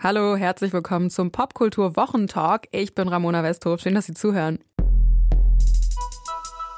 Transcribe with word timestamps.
Hallo, 0.00 0.36
herzlich 0.36 0.72
willkommen 0.72 1.10
zum 1.10 1.32
Popkultur 1.32 1.96
Wochentalk. 1.96 2.68
Ich 2.70 2.94
bin 2.94 3.08
Ramona 3.08 3.42
Westhof. 3.42 3.80
Schön, 3.80 3.96
dass 3.96 4.06
Sie 4.06 4.14
zuhören. 4.14 4.60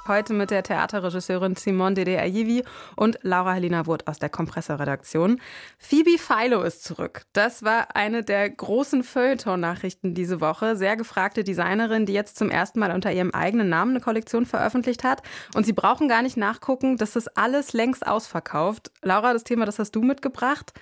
Heute 0.08 0.32
mit 0.32 0.50
der 0.50 0.62
Theaterregisseurin 0.62 1.54
Simone 1.54 1.96
Dede 1.96 2.18
Ayivi 2.18 2.64
und 2.96 3.18
Laura 3.20 3.52
Helena 3.52 3.84
Wurth 3.84 4.08
aus 4.08 4.18
der 4.18 4.30
Kompressor-Redaktion. 4.30 5.38
Phoebe 5.78 6.16
Philo 6.16 6.62
ist 6.62 6.82
zurück. 6.82 7.26
Das 7.34 7.62
war 7.62 7.94
eine 7.94 8.24
der 8.24 8.48
großen 8.48 9.04
Feuilleton-Nachrichten 9.04 10.14
diese 10.14 10.40
Woche. 10.40 10.74
Sehr 10.74 10.96
gefragte 10.96 11.44
Designerin, 11.44 12.06
die 12.06 12.14
jetzt 12.14 12.38
zum 12.38 12.48
ersten 12.48 12.80
Mal 12.80 12.90
unter 12.90 13.12
ihrem 13.12 13.32
eigenen 13.32 13.68
Namen 13.68 13.90
eine 13.90 14.00
Kollektion 14.00 14.46
veröffentlicht 14.46 15.04
hat. 15.04 15.20
Und 15.54 15.66
Sie 15.66 15.74
brauchen 15.74 16.08
gar 16.08 16.22
nicht 16.22 16.38
nachgucken, 16.38 16.96
das 16.96 17.16
ist 17.16 17.36
alles 17.36 17.74
längst 17.74 18.06
ausverkauft. 18.06 18.90
Laura, 19.02 19.34
das 19.34 19.44
Thema, 19.44 19.66
das 19.66 19.78
hast 19.78 19.90
du 19.90 20.00
mitgebracht. 20.00 20.72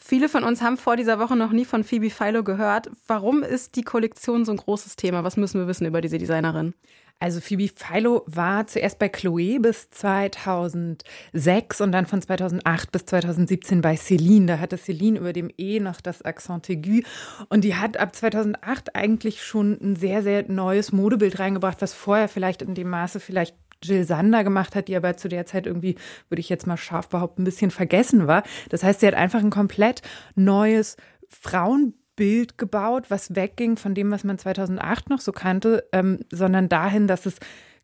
Viele 0.00 0.28
von 0.28 0.44
uns 0.44 0.62
haben 0.62 0.76
vor 0.76 0.96
dieser 0.96 1.18
Woche 1.18 1.36
noch 1.36 1.50
nie 1.50 1.64
von 1.64 1.82
Phoebe 1.82 2.08
Philo 2.08 2.44
gehört. 2.44 2.88
Warum 3.08 3.42
ist 3.42 3.74
die 3.74 3.82
Kollektion 3.82 4.44
so 4.44 4.52
ein 4.52 4.56
großes 4.56 4.94
Thema? 4.94 5.24
Was 5.24 5.36
müssen 5.36 5.60
wir 5.60 5.66
wissen 5.66 5.86
über 5.86 6.00
diese 6.00 6.18
Designerin? 6.18 6.72
Also 7.20 7.40
Phoebe 7.40 7.68
Philo 7.74 8.22
war 8.26 8.68
zuerst 8.68 9.00
bei 9.00 9.08
Chloe 9.08 9.58
bis 9.58 9.90
2006 9.90 11.80
und 11.80 11.90
dann 11.90 12.06
von 12.06 12.22
2008 12.22 12.92
bis 12.92 13.06
2017 13.06 13.80
bei 13.80 13.96
Celine. 13.96 14.46
Da 14.46 14.58
hatte 14.60 14.78
Celine 14.78 15.18
über 15.18 15.32
dem 15.32 15.50
E 15.58 15.80
noch 15.80 16.00
das 16.00 16.22
Accent 16.22 16.70
aigu 16.70 17.00
und 17.48 17.64
die 17.64 17.74
hat 17.74 17.96
ab 17.96 18.14
2008 18.14 18.94
eigentlich 18.94 19.42
schon 19.42 19.72
ein 19.82 19.96
sehr, 19.96 20.22
sehr 20.22 20.44
neues 20.48 20.92
Modebild 20.92 21.40
reingebracht, 21.40 21.82
was 21.82 21.92
vorher 21.92 22.28
vielleicht 22.28 22.62
in 22.62 22.74
dem 22.76 22.88
Maße 22.88 23.18
vielleicht 23.18 23.56
Jill 23.82 24.04
Sander 24.04 24.44
gemacht 24.44 24.74
hat, 24.74 24.88
die 24.88 24.96
aber 24.96 25.16
zu 25.16 25.28
der 25.28 25.46
Zeit 25.46 25.66
irgendwie, 25.66 25.96
würde 26.28 26.40
ich 26.40 26.48
jetzt 26.48 26.66
mal 26.66 26.76
scharf 26.76 27.08
behaupten, 27.08 27.42
ein 27.42 27.44
bisschen 27.44 27.70
vergessen 27.70 28.26
war. 28.26 28.42
Das 28.68 28.82
heißt, 28.82 29.00
sie 29.00 29.06
hat 29.06 29.14
einfach 29.14 29.40
ein 29.40 29.50
komplett 29.50 30.02
neues 30.34 30.96
Frauenbild 31.28 32.58
gebaut, 32.58 33.06
was 33.10 33.34
wegging 33.34 33.76
von 33.76 33.94
dem, 33.94 34.10
was 34.10 34.24
man 34.24 34.38
2008 34.38 35.10
noch 35.10 35.20
so 35.20 35.32
kannte, 35.32 35.88
ähm, 35.92 36.20
sondern 36.32 36.68
dahin, 36.68 37.06
dass 37.06 37.26
es 37.26 37.36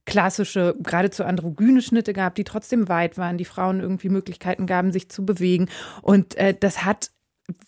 klassische, 0.06 0.76
geradezu 0.80 1.24
androgyne 1.24 1.80
Schnitte 1.80 2.12
gab, 2.12 2.34
die 2.34 2.44
trotzdem 2.44 2.88
weit 2.88 3.16
waren, 3.16 3.38
die 3.38 3.44
Frauen 3.44 3.80
irgendwie 3.80 4.10
Möglichkeiten 4.10 4.66
gaben, 4.66 4.92
sich 4.92 5.08
zu 5.08 5.24
bewegen. 5.24 5.68
Und 6.02 6.36
äh, 6.36 6.54
das 6.58 6.84
hat 6.84 7.10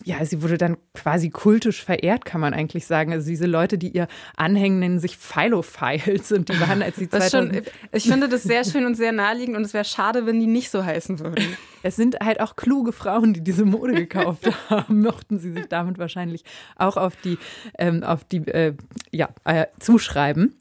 ja, 0.03 0.25
sie 0.25 0.41
wurde 0.41 0.57
dann 0.57 0.77
quasi 0.95 1.29
kultisch 1.29 1.83
verehrt, 1.83 2.25
kann 2.25 2.41
man 2.41 2.53
eigentlich 2.53 2.87
sagen. 2.87 3.11
Also 3.11 3.27
diese 3.27 3.45
Leute, 3.45 3.77
die 3.77 3.89
ihr 3.89 4.07
anhängen, 4.35 4.79
nennen 4.79 4.99
sich 4.99 5.17
Philophiles 5.17 6.31
und 6.31 6.49
die 6.49 6.59
waren, 6.59 6.81
als 6.81 6.95
sie 6.95 7.07
2000 7.07 7.55
schon, 7.55 7.63
Ich 7.91 8.07
finde 8.07 8.27
das 8.27 8.43
sehr 8.43 8.63
schön 8.63 8.85
und 8.85 8.95
sehr 8.95 9.11
naheliegend 9.11 9.55
und 9.55 9.63
es 9.63 9.73
wäre 9.73 9.85
schade, 9.85 10.25
wenn 10.25 10.39
die 10.39 10.47
nicht 10.47 10.71
so 10.71 10.83
heißen 10.83 11.19
würden. 11.19 11.57
Es 11.83 11.95
sind 11.95 12.19
halt 12.21 12.39
auch 12.41 12.55
kluge 12.55 12.91
Frauen, 12.91 13.33
die 13.33 13.41
diese 13.41 13.65
Mode 13.65 13.93
gekauft 13.93 14.49
haben, 14.69 15.01
mochten 15.01 15.37
sie 15.37 15.51
sich 15.51 15.67
damit 15.67 15.99
wahrscheinlich 15.99 16.43
auch 16.75 16.97
auf 16.97 17.15
die, 17.17 17.37
ähm, 17.77 18.03
auf 18.03 18.23
die 18.23 18.47
äh, 18.47 18.73
ja, 19.11 19.29
äh, 19.45 19.67
zuschreiben. 19.79 20.55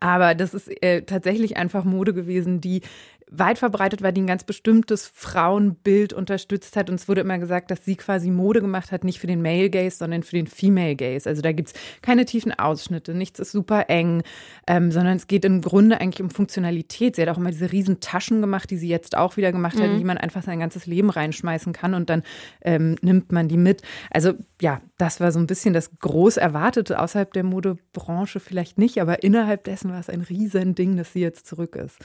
Aber 0.00 0.34
das 0.34 0.54
ist 0.54 0.68
äh, 0.82 1.02
tatsächlich 1.02 1.56
einfach 1.56 1.84
Mode 1.84 2.14
gewesen, 2.14 2.60
die 2.60 2.82
weit 3.30 3.58
verbreitet 3.58 4.02
war, 4.02 4.10
die 4.10 4.22
ein 4.22 4.26
ganz 4.26 4.42
bestimmtes 4.44 5.10
Frauenbild 5.14 6.12
unterstützt 6.12 6.76
hat. 6.76 6.90
Und 6.90 6.96
es 6.96 7.08
wurde 7.08 7.20
immer 7.20 7.38
gesagt, 7.38 7.70
dass 7.70 7.84
sie 7.84 7.94
quasi 7.96 8.30
Mode 8.30 8.60
gemacht 8.60 8.90
hat, 8.90 9.04
nicht 9.04 9.20
für 9.20 9.28
den 9.28 9.40
Male 9.40 9.70
Gaze, 9.70 9.96
sondern 9.96 10.24
für 10.24 10.36
den 10.36 10.48
Female 10.48 10.96
Gaze. 10.96 11.28
Also 11.28 11.40
da 11.40 11.52
gibt's 11.52 11.72
keine 12.02 12.24
tiefen 12.24 12.52
Ausschnitte, 12.52 13.14
nichts 13.14 13.38
ist 13.38 13.52
super 13.52 13.88
eng, 13.88 14.22
ähm, 14.66 14.90
sondern 14.90 15.16
es 15.16 15.28
geht 15.28 15.44
im 15.44 15.60
Grunde 15.60 16.00
eigentlich 16.00 16.22
um 16.22 16.30
Funktionalität. 16.30 17.16
Sie 17.16 17.22
hat 17.22 17.28
auch 17.28 17.38
immer 17.38 17.52
diese 17.52 17.70
riesen 17.70 18.00
Taschen 18.00 18.40
gemacht, 18.40 18.70
die 18.70 18.76
sie 18.76 18.88
jetzt 18.88 19.16
auch 19.16 19.36
wieder 19.36 19.52
gemacht 19.52 19.76
mhm. 19.76 19.82
hat, 19.82 19.90
in 19.90 19.98
die 19.98 20.04
man 20.04 20.18
einfach 20.18 20.42
sein 20.42 20.58
ganzes 20.58 20.86
Leben 20.86 21.10
reinschmeißen 21.10 21.72
kann 21.72 21.94
und 21.94 22.10
dann 22.10 22.24
ähm, 22.62 22.96
nimmt 23.00 23.30
man 23.30 23.46
die 23.46 23.56
mit. 23.56 23.82
Also 24.10 24.32
ja, 24.60 24.80
das 24.98 25.20
war 25.20 25.30
so 25.30 25.38
ein 25.38 25.46
bisschen 25.46 25.72
das 25.72 25.90
groß 26.00 26.36
Erwartete 26.36 26.98
außerhalb 26.98 27.32
der 27.32 27.44
Modebranche 27.44 28.40
vielleicht 28.40 28.76
nicht, 28.76 29.00
aber 29.00 29.22
innerhalb 29.22 29.64
dessen 29.64 29.90
war 29.92 30.00
es 30.00 30.10
ein 30.10 30.22
Riesending, 30.22 30.96
dass 30.96 31.12
sie 31.12 31.20
jetzt 31.20 31.46
zurück 31.46 31.76
ist. 31.76 31.98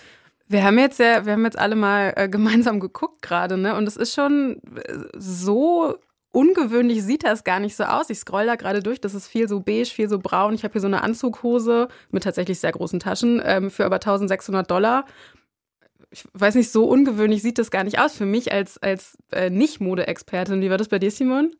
Wir 0.47 0.63
haben 0.63 0.77
jetzt 0.77 0.99
ja, 0.99 1.25
wir 1.25 1.33
haben 1.33 1.45
jetzt 1.45 1.57
alle 1.57 1.75
mal 1.75 2.13
äh, 2.15 2.29
gemeinsam 2.29 2.79
geguckt 2.79 3.21
gerade, 3.21 3.57
ne? 3.57 3.75
Und 3.75 3.87
es 3.87 3.97
ist 3.97 4.13
schon 4.13 4.61
äh, 4.75 4.97
so 5.17 5.97
ungewöhnlich 6.35 7.01
sieht 7.01 7.23
das 7.23 7.45
gar 7.45 7.59
nicht 7.59 7.75
so 7.75 7.85
aus. 7.85 8.09
Ich 8.09 8.19
scroll 8.19 8.45
da 8.45 8.55
gerade 8.55 8.83
durch, 8.83 8.99
das 8.99 9.13
ist 9.13 9.27
viel 9.27 9.47
so 9.47 9.61
beige, 9.61 9.85
viel 9.85 10.09
so 10.09 10.19
braun. 10.19 10.53
Ich 10.53 10.63
habe 10.63 10.73
hier 10.73 10.81
so 10.81 10.87
eine 10.87 11.01
Anzughose 11.01 11.87
mit 12.11 12.23
tatsächlich 12.23 12.59
sehr 12.59 12.73
großen 12.73 12.99
Taschen 12.99 13.41
ähm, 13.43 13.71
für 13.71 13.85
aber 13.85 13.95
1600 13.95 14.69
Dollar. 14.69 15.05
Ich 16.11 16.25
weiß 16.33 16.55
nicht, 16.55 16.71
so 16.71 16.85
ungewöhnlich 16.85 17.41
sieht 17.41 17.57
das 17.57 17.71
gar 17.71 17.85
nicht 17.85 17.99
aus 17.99 18.15
für 18.15 18.25
mich 18.25 18.51
als, 18.51 18.77
als 18.77 19.17
äh, 19.31 19.49
Nicht-Mode-Expertin. 19.49 20.61
Wie 20.61 20.69
war 20.69 20.77
das 20.77 20.89
bei 20.89 20.99
dir, 20.99 21.09
Simon? 21.09 21.55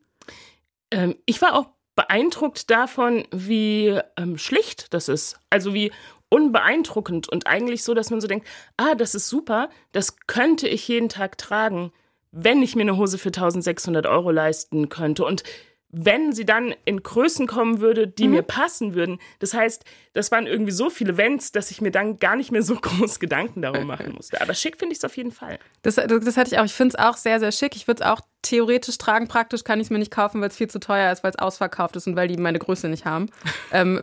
Ähm, 0.92 1.16
ich 1.26 1.42
war 1.42 1.56
auch 1.56 1.70
beeindruckt 1.96 2.70
davon, 2.70 3.26
wie 3.32 3.98
ähm, 4.18 4.38
schlicht 4.38 4.94
das 4.94 5.08
ist. 5.08 5.40
Also 5.50 5.74
wie 5.74 5.92
unbeeindruckend 6.30 7.30
und 7.30 7.48
eigentlich 7.48 7.84
so, 7.84 7.94
dass 7.94 8.10
man 8.10 8.22
so 8.22 8.28
denkt, 8.28 8.48
ah, 8.78 8.96
das 8.96 9.16
ist 9.16 9.30
super, 9.30 9.70
das 9.92 10.18
könnte 10.28 10.68
ich 10.68 10.88
jeden 10.88 11.10
Tag 11.10 11.38
tragen, 11.38 11.92
wenn 12.32 12.62
ich 12.62 12.76
mir 12.76 12.82
eine 12.82 12.98
Hose 12.98 13.18
für 13.18 13.30
1600 13.30 14.06
Euro 14.06 14.32
leisten 14.32 14.90
könnte. 14.90 15.24
Und 15.24 15.44
wenn 15.98 16.34
sie 16.34 16.46
dann 16.46 16.76
in 16.84 17.02
Größen 17.04 17.48
kommen 17.48 17.80
würde, 17.80 18.08
die 18.08 18.28
mhm. 18.28 18.34
mir 18.34 18.42
passen 18.42 18.96
würden. 18.96 19.20
Das 19.40 19.54
heißt, 19.54 19.86
das 20.14 20.30
waren 20.32 20.46
irgendwie 20.46 20.74
so 20.74 20.90
viele 20.90 21.16
Wenns, 21.16 21.54
dass 21.54 21.72
ich 21.72 21.80
mir 21.80 21.92
dann 21.92 22.20
gar 22.20 22.36
nicht 22.36 22.52
mehr 22.52 22.64
so 22.64 22.76
groß 22.82 23.20
Gedanken 23.20 23.62
darum 23.62 23.88
machen 23.88 24.14
musste. 24.14 24.42
Aber 24.42 24.54
schick 24.54 24.78
finde 24.78 24.94
ich 24.94 25.00
es 25.00 25.06
auf 25.06 25.16
jeden 25.16 25.32
Fall. 25.32 25.58
Das, 25.84 25.96
das, 25.96 26.08
das 26.08 26.38
hatte 26.38 26.54
ich 26.54 26.60
auch. 26.60 26.66
Ich 26.66 26.74
finde 26.74 26.96
es 26.98 27.04
auch 27.04 27.16
sehr, 27.16 27.40
sehr 27.40 27.54
schick. 27.54 27.76
Ich 27.78 27.88
würde 27.88 28.04
es 28.04 28.10
auch 28.10 28.20
theoretisch 28.46 28.98
tragen. 28.98 29.28
Praktisch 29.28 29.64
kann 29.64 29.80
ich 29.80 29.88
es 29.88 29.90
mir 29.90 30.00
nicht 30.00 30.12
kaufen, 30.12 30.42
weil 30.42 30.50
es 30.50 30.56
viel 30.56 30.70
zu 30.70 30.80
teuer 30.80 31.12
ist, 31.12 31.24
weil 31.24 31.32
es 31.32 31.40
ausverkauft 31.40 31.96
ist 31.96 32.08
und 32.08 32.16
weil 32.16 32.28
die 32.28 32.38
meine 32.38 32.60
Größe 32.60 32.88
nicht 32.88 33.06
haben. 33.06 33.28
ähm, 33.72 34.02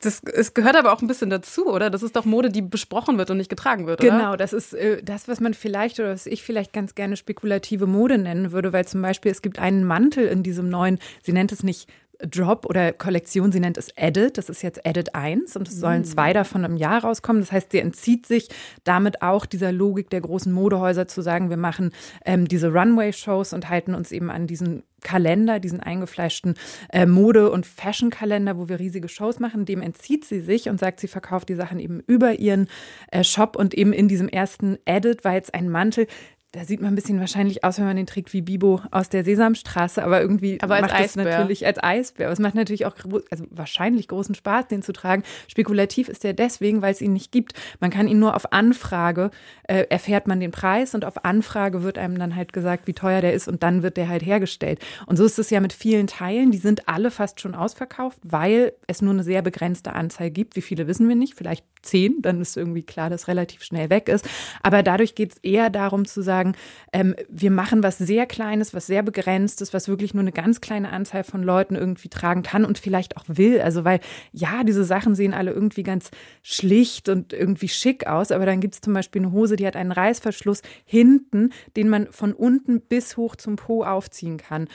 das, 0.00 0.22
es 0.24 0.54
gehört 0.54 0.76
aber 0.76 0.92
auch 0.92 1.02
ein 1.02 1.08
bisschen 1.08 1.30
dazu, 1.30 1.66
oder? 1.66 1.90
Das 1.90 2.02
ist 2.02 2.16
doch 2.16 2.24
Mode, 2.24 2.48
die 2.48 2.62
besprochen 2.62 3.18
wird 3.18 3.30
und 3.30 3.36
nicht 3.36 3.50
getragen 3.50 3.86
wird, 3.86 4.00
oder? 4.00 4.10
Genau, 4.10 4.36
das 4.36 4.52
ist 4.52 4.72
äh, 4.74 5.02
das, 5.02 5.28
was 5.28 5.40
man 5.40 5.54
vielleicht 5.54 6.00
oder 6.00 6.10
was 6.10 6.26
ich 6.26 6.42
vielleicht 6.42 6.72
ganz 6.72 6.94
gerne 6.94 7.16
spekulative 7.16 7.86
Mode 7.86 8.18
nennen 8.18 8.52
würde, 8.52 8.72
weil 8.72 8.86
zum 8.86 9.02
Beispiel 9.02 9.30
es 9.30 9.42
gibt 9.42 9.58
einen 9.58 9.84
Mantel 9.84 10.26
in 10.26 10.42
diesem 10.42 10.68
neuen, 10.68 10.98
sie 11.22 11.32
nennt 11.32 11.52
es 11.52 11.62
nicht 11.62 11.88
Drop 12.20 12.66
oder 12.66 12.92
Kollektion, 12.92 13.52
sie 13.52 13.60
nennt 13.60 13.78
es 13.78 13.90
Edit. 13.94 14.38
Das 14.38 14.48
ist 14.48 14.62
jetzt 14.62 14.80
Edit 14.84 15.14
1 15.14 15.56
und 15.56 15.68
es 15.68 15.78
sollen 15.78 16.02
mm. 16.02 16.04
zwei 16.04 16.32
davon 16.32 16.64
im 16.64 16.76
Jahr 16.76 17.04
rauskommen. 17.04 17.42
Das 17.42 17.52
heißt, 17.52 17.70
sie 17.70 17.78
entzieht 17.78 18.26
sich 18.26 18.48
damit 18.82 19.22
auch 19.22 19.46
dieser 19.46 19.70
Logik 19.70 20.10
der 20.10 20.20
großen 20.20 20.52
Modehäuser 20.52 21.06
zu 21.06 21.22
sagen, 21.22 21.48
wir 21.48 21.56
machen 21.56 21.92
ähm, 22.24 22.48
diese 22.48 22.72
Runway-Shows 22.72 23.52
und 23.52 23.68
halten 23.68 23.94
uns 23.94 24.10
eben 24.10 24.30
an 24.30 24.48
diesen 24.48 24.82
Kalender, 25.02 25.60
diesen 25.60 25.78
eingefleischten 25.78 26.54
äh, 26.92 27.06
Mode- 27.06 27.50
und 27.50 27.66
Fashion-Kalender, 27.66 28.58
wo 28.58 28.68
wir 28.68 28.80
riesige 28.80 29.08
Shows 29.08 29.38
machen, 29.38 29.64
dem 29.64 29.80
entzieht 29.80 30.24
sie 30.24 30.40
sich 30.40 30.68
und 30.68 30.80
sagt, 30.80 30.98
sie 30.98 31.06
verkauft 31.06 31.48
die 31.48 31.54
Sachen 31.54 31.78
eben 31.78 32.00
über 32.06 32.40
ihren 32.40 32.68
äh, 33.12 33.22
Shop 33.22 33.54
und 33.54 33.74
eben 33.74 33.92
in 33.92 34.08
diesem 34.08 34.28
ersten 34.28 34.76
Edit 34.86 35.24
war 35.24 35.34
jetzt 35.34 35.54
ein 35.54 35.68
Mantel, 35.68 36.08
da 36.52 36.64
sieht 36.64 36.80
man 36.80 36.92
ein 36.92 36.94
bisschen 36.94 37.20
wahrscheinlich 37.20 37.62
aus, 37.62 37.78
wenn 37.78 37.84
man 37.84 37.96
den 37.96 38.06
trägt 38.06 38.32
wie 38.32 38.40
Bibo 38.40 38.80
aus 38.90 39.10
der 39.10 39.22
Sesamstraße, 39.22 40.02
aber 40.02 40.22
irgendwie 40.22 40.58
aber 40.62 40.80
macht 40.80 40.98
es 40.98 41.14
natürlich 41.14 41.66
als 41.66 41.82
Eisbär. 41.82 42.26
Aber 42.26 42.32
es 42.32 42.38
macht 42.38 42.54
natürlich 42.54 42.86
auch 42.86 42.94
also 43.30 43.44
wahrscheinlich 43.50 44.08
großen 44.08 44.34
Spaß, 44.34 44.66
den 44.68 44.80
zu 44.80 44.94
tragen. 44.94 45.24
Spekulativ 45.46 46.08
ist 46.08 46.24
der 46.24 46.32
deswegen, 46.32 46.80
weil 46.80 46.92
es 46.92 47.02
ihn 47.02 47.12
nicht 47.12 47.32
gibt. 47.32 47.52
Man 47.80 47.90
kann 47.90 48.08
ihn 48.08 48.18
nur 48.18 48.34
auf 48.34 48.50
Anfrage 48.50 49.30
äh, 49.64 49.84
erfährt 49.90 50.26
man 50.26 50.40
den 50.40 50.50
Preis 50.50 50.94
und 50.94 51.04
auf 51.04 51.22
Anfrage 51.26 51.82
wird 51.82 51.98
einem 51.98 52.18
dann 52.18 52.34
halt 52.34 52.54
gesagt, 52.54 52.86
wie 52.86 52.94
teuer 52.94 53.20
der 53.20 53.34
ist 53.34 53.46
und 53.46 53.62
dann 53.62 53.82
wird 53.82 53.98
der 53.98 54.08
halt 54.08 54.24
hergestellt. 54.24 54.80
Und 55.04 55.18
so 55.18 55.26
ist 55.26 55.38
es 55.38 55.50
ja 55.50 55.60
mit 55.60 55.74
vielen 55.74 56.06
Teilen. 56.06 56.50
Die 56.50 56.58
sind 56.58 56.88
alle 56.88 57.10
fast 57.10 57.42
schon 57.42 57.54
ausverkauft, 57.54 58.18
weil 58.22 58.72
es 58.86 59.02
nur 59.02 59.12
eine 59.12 59.22
sehr 59.22 59.42
begrenzte 59.42 59.92
Anzahl 59.92 60.30
gibt. 60.30 60.56
Wie 60.56 60.62
viele 60.62 60.86
wissen 60.86 61.08
wir 61.08 61.16
nicht? 61.16 61.34
Vielleicht 61.34 61.66
zehn. 61.82 62.22
Dann 62.22 62.40
ist 62.40 62.56
irgendwie 62.56 62.82
klar, 62.82 63.10
dass 63.10 63.28
relativ 63.28 63.62
schnell 63.62 63.90
weg 63.90 64.08
ist. 64.08 64.28
Aber 64.62 64.82
dadurch 64.82 65.14
geht 65.14 65.32
es 65.32 65.38
eher 65.38 65.70
darum 65.70 66.04
zu 66.04 66.22
sagen 66.22 66.54
ähm, 66.92 67.14
wir 67.28 67.50
machen 67.50 67.82
was 67.82 67.98
sehr 67.98 68.26
Kleines, 68.26 68.74
was 68.74 68.86
sehr 68.86 69.02
Begrenztes, 69.02 69.74
was 69.74 69.88
wirklich 69.88 70.14
nur 70.14 70.22
eine 70.22 70.32
ganz 70.32 70.60
kleine 70.60 70.90
Anzahl 70.90 71.24
von 71.24 71.42
Leuten 71.42 71.74
irgendwie 71.74 72.08
tragen 72.08 72.42
kann 72.42 72.64
und 72.64 72.78
vielleicht 72.78 73.16
auch 73.16 73.24
will. 73.26 73.60
Also 73.60 73.84
weil 73.84 74.00
ja, 74.32 74.64
diese 74.64 74.84
Sachen 74.84 75.14
sehen 75.14 75.34
alle 75.34 75.52
irgendwie 75.52 75.82
ganz 75.82 76.10
schlicht 76.42 77.08
und 77.08 77.32
irgendwie 77.32 77.68
schick 77.68 78.06
aus, 78.06 78.32
aber 78.32 78.46
dann 78.46 78.60
gibt 78.60 78.74
es 78.74 78.80
zum 78.80 78.94
Beispiel 78.94 79.22
eine 79.22 79.32
Hose, 79.32 79.56
die 79.56 79.66
hat 79.66 79.76
einen 79.76 79.92
Reißverschluss 79.92 80.62
hinten, 80.84 81.50
den 81.76 81.88
man 81.88 82.08
von 82.10 82.32
unten 82.32 82.80
bis 82.80 83.16
hoch 83.16 83.36
zum 83.36 83.56
Po 83.56 83.84
aufziehen 83.84 84.38
kann 84.38 84.68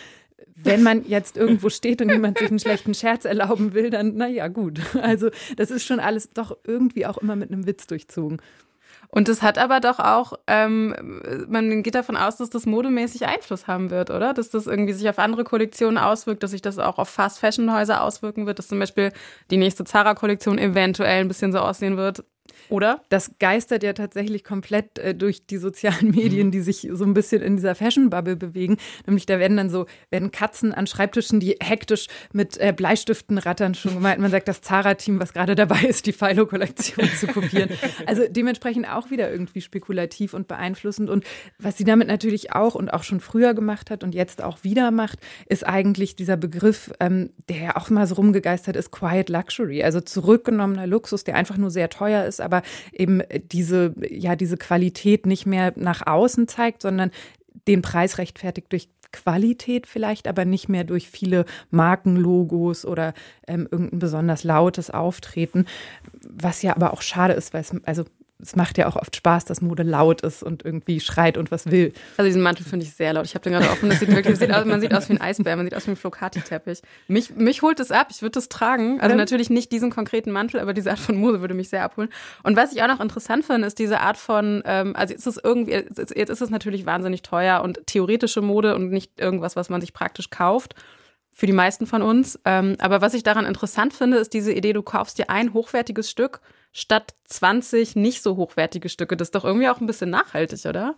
wenn 0.55 0.83
man 0.83 1.05
jetzt 1.05 1.37
irgendwo 1.37 1.69
steht 1.69 2.01
und 2.01 2.09
jemand 2.09 2.37
sich 2.37 2.49
einen 2.49 2.59
schlechten 2.59 2.93
Scherz 2.93 3.25
erlauben 3.25 3.73
will, 3.73 3.89
dann, 3.89 4.15
naja, 4.15 4.47
gut. 4.47 4.79
Also, 5.01 5.29
das 5.57 5.71
ist 5.71 5.85
schon 5.85 5.99
alles 5.99 6.29
doch 6.29 6.57
irgendwie 6.63 7.05
auch 7.05 7.17
immer 7.17 7.35
mit 7.35 7.51
einem 7.51 7.65
Witz 7.65 7.87
durchzogen. 7.87 8.41
Und 9.09 9.27
das 9.27 9.43
hat 9.43 9.59
aber 9.59 9.79
doch 9.79 9.99
auch, 9.99 10.33
ähm, 10.47 11.21
man 11.47 11.83
geht 11.83 11.93
davon 11.93 12.17
aus, 12.17 12.37
dass 12.37 12.49
das 12.49 12.65
modemäßig 12.65 13.27
Einfluss 13.27 13.67
haben 13.67 13.91
wird, 13.91 14.09
oder? 14.09 14.33
Dass 14.33 14.49
das 14.49 14.65
irgendwie 14.65 14.93
sich 14.93 15.07
auf 15.07 15.19
andere 15.19 15.43
Kollektionen 15.43 15.99
auswirkt, 15.99 16.41
dass 16.41 16.49
sich 16.49 16.63
das 16.63 16.79
auch 16.79 16.97
auf 16.97 17.09
Fast-Fashion-Häuser 17.09 18.01
auswirken 18.01 18.47
wird, 18.47 18.57
dass 18.57 18.69
zum 18.69 18.79
Beispiel 18.79 19.11
die 19.51 19.57
nächste 19.57 19.83
Zara-Kollektion 19.83 20.57
eventuell 20.57 21.21
ein 21.21 21.27
bisschen 21.27 21.51
so 21.51 21.59
aussehen 21.59 21.95
wird. 21.95 22.23
Oder? 22.69 23.01
Das 23.09 23.31
geistert 23.39 23.83
ja 23.83 23.93
tatsächlich 23.93 24.43
komplett 24.43 24.97
äh, 24.99 25.13
durch 25.13 25.45
die 25.45 25.57
sozialen 25.57 26.11
Medien, 26.11 26.51
die 26.51 26.61
sich 26.61 26.87
so 26.91 27.03
ein 27.03 27.13
bisschen 27.13 27.41
in 27.41 27.55
dieser 27.55 27.75
Fashion-Bubble 27.75 28.35
bewegen. 28.35 28.77
Nämlich 29.05 29.25
da 29.25 29.39
werden 29.39 29.57
dann 29.57 29.69
so, 29.69 29.85
werden 30.09 30.31
Katzen 30.31 30.73
an 30.73 30.87
Schreibtischen, 30.87 31.39
die 31.39 31.57
hektisch 31.61 32.07
mit 32.31 32.57
äh, 32.57 32.73
Bleistiften 32.75 33.37
rattern, 33.37 33.75
schon 33.75 33.95
gemeint. 33.95 34.19
Man 34.19 34.31
sagt, 34.31 34.47
das 34.47 34.61
Zara-Team, 34.61 35.19
was 35.19 35.33
gerade 35.33 35.55
dabei 35.55 35.81
ist, 35.81 36.05
die 36.05 36.13
Philo-Kollektion 36.13 37.07
zu 37.19 37.27
kopieren. 37.27 37.69
Also 38.05 38.23
dementsprechend 38.29 38.89
auch 38.89 39.11
wieder 39.11 39.31
irgendwie 39.31 39.61
spekulativ 39.61 40.33
und 40.33 40.47
beeinflussend. 40.47 41.09
Und 41.09 41.25
was 41.59 41.77
sie 41.77 41.83
damit 41.83 42.07
natürlich 42.07 42.53
auch 42.53 42.75
und 42.75 42.91
auch 42.91 43.03
schon 43.03 43.19
früher 43.19 43.53
gemacht 43.53 43.89
hat 43.89 44.03
und 44.03 44.15
jetzt 44.15 44.41
auch 44.41 44.63
wieder 44.63 44.91
macht, 44.91 45.19
ist 45.47 45.65
eigentlich 45.65 46.15
dieser 46.15 46.37
Begriff, 46.37 46.91
ähm, 46.99 47.31
der 47.49 47.57
ja 47.57 47.75
auch 47.75 47.89
mal 47.89 48.07
so 48.07 48.15
rumgegeistert 48.15 48.75
ist, 48.75 48.91
Quiet 48.91 49.29
Luxury. 49.29 49.83
Also 49.83 50.01
zurückgenommener 50.01 50.87
Luxus, 50.87 51.23
der 51.23 51.35
einfach 51.35 51.57
nur 51.57 51.69
sehr 51.69 51.89
teuer 51.89 52.25
ist, 52.25 52.32
aber 52.39 52.61
eben 52.91 53.21
diese, 53.51 53.93
ja, 54.09 54.35
diese 54.35 54.57
Qualität 54.57 55.25
nicht 55.25 55.45
mehr 55.45 55.73
nach 55.75 56.05
außen 56.05 56.47
zeigt, 56.47 56.81
sondern 56.81 57.11
den 57.67 57.81
Preis 57.81 58.17
rechtfertigt 58.17 58.71
durch 58.71 58.89
Qualität 59.11 59.87
vielleicht, 59.87 60.27
aber 60.27 60.43
nicht 60.43 60.67
mehr 60.67 60.83
durch 60.83 61.07
viele 61.07 61.45
Markenlogos 61.71 62.83
oder 62.85 63.13
ähm, 63.47 63.67
irgendein 63.71 63.99
besonders 63.99 64.43
lautes 64.43 64.89
Auftreten, 64.89 65.65
was 66.27 66.61
ja 66.63 66.75
aber 66.75 66.91
auch 66.91 67.01
schade 67.01 67.33
ist, 67.33 67.53
weil 67.53 67.61
es, 67.61 67.71
also 67.85 68.03
es 68.43 68.55
macht 68.55 68.77
ja 68.77 68.87
auch 68.87 68.95
oft 68.95 69.15
Spaß, 69.15 69.45
dass 69.45 69.61
Mode 69.61 69.83
laut 69.83 70.21
ist 70.21 70.43
und 70.43 70.65
irgendwie 70.65 70.99
schreit 70.99 71.37
und 71.37 71.49
was 71.49 71.71
will. 71.71 71.93
Also 72.17 72.27
diesen 72.27 72.41
Mantel 72.41 72.65
finde 72.65 72.85
ich 72.85 72.93
sehr 72.93 73.13
laut. 73.13 73.25
Ich 73.25 73.35
habe 73.35 73.43
den 73.43 73.53
gerade 73.53 73.69
offen. 73.69 73.89
Das 73.89 73.99
sieht 73.99 74.13
wirklich, 74.13 74.37
sieht 74.37 74.53
aus, 74.53 74.65
man 74.65 74.81
sieht 74.81 74.93
aus 74.93 75.09
wie 75.09 75.13
ein 75.13 75.21
Eisbär, 75.21 75.55
man 75.55 75.65
sieht 75.65 75.75
aus 75.75 75.87
wie 75.87 75.91
ein 75.91 75.95
Flocati-Teppich. 75.95 76.81
Mich, 77.07 77.35
mich 77.35 77.61
holt 77.61 77.79
es 77.79 77.91
ab. 77.91 78.07
Ich 78.11 78.21
würde 78.21 78.31
das 78.31 78.49
tragen. 78.49 78.99
Also 78.99 79.15
natürlich 79.15 79.49
nicht 79.49 79.71
diesen 79.71 79.89
konkreten 79.89 80.31
Mantel, 80.31 80.59
aber 80.59 80.73
diese 80.73 80.91
Art 80.91 80.99
von 80.99 81.15
Mode 81.15 81.41
würde 81.41 81.53
mich 81.53 81.69
sehr 81.69 81.83
abholen. 81.83 82.09
Und 82.43 82.57
was 82.57 82.73
ich 82.73 82.83
auch 82.83 82.87
noch 82.87 82.99
interessant 82.99 83.45
finde, 83.45 83.67
ist 83.67 83.79
diese 83.79 84.01
Art 84.01 84.17
von, 84.17 84.61
ähm, 84.65 84.95
also 84.95 85.13
jetzt 85.13 85.25
ist 85.25 85.37
es 85.37 85.43
irgendwie, 85.43 85.71
jetzt 85.71 86.11
ist 86.11 86.41
es 86.41 86.49
natürlich 86.49 86.85
wahnsinnig 86.85 87.21
teuer 87.21 87.61
und 87.61 87.85
theoretische 87.87 88.41
Mode 88.41 88.75
und 88.75 88.89
nicht 88.89 89.19
irgendwas, 89.19 89.55
was 89.55 89.69
man 89.69 89.81
sich 89.81 89.93
praktisch 89.93 90.29
kauft 90.29 90.75
für 91.35 91.45
die 91.45 91.53
meisten 91.53 91.87
von 91.87 92.01
uns. 92.01 92.39
Ähm, 92.45 92.75
aber 92.79 93.01
was 93.01 93.13
ich 93.13 93.23
daran 93.23 93.45
interessant 93.45 93.93
finde, 93.93 94.17
ist 94.17 94.33
diese 94.33 94.53
Idee, 94.53 94.73
du 94.73 94.83
kaufst 94.83 95.17
dir 95.17 95.29
ein 95.29 95.53
hochwertiges 95.53 96.09
Stück 96.09 96.41
statt 96.73 97.13
20 97.25 97.95
nicht 97.95 98.21
so 98.21 98.35
hochwertige 98.35 98.89
Stücke. 98.89 99.15
Das 99.15 99.27
ist 99.27 99.35
doch 99.35 99.45
irgendwie 99.45 99.69
auch 99.69 99.79
ein 99.79 99.87
bisschen 99.87 100.09
nachhaltig, 100.09 100.65
oder? 100.65 100.95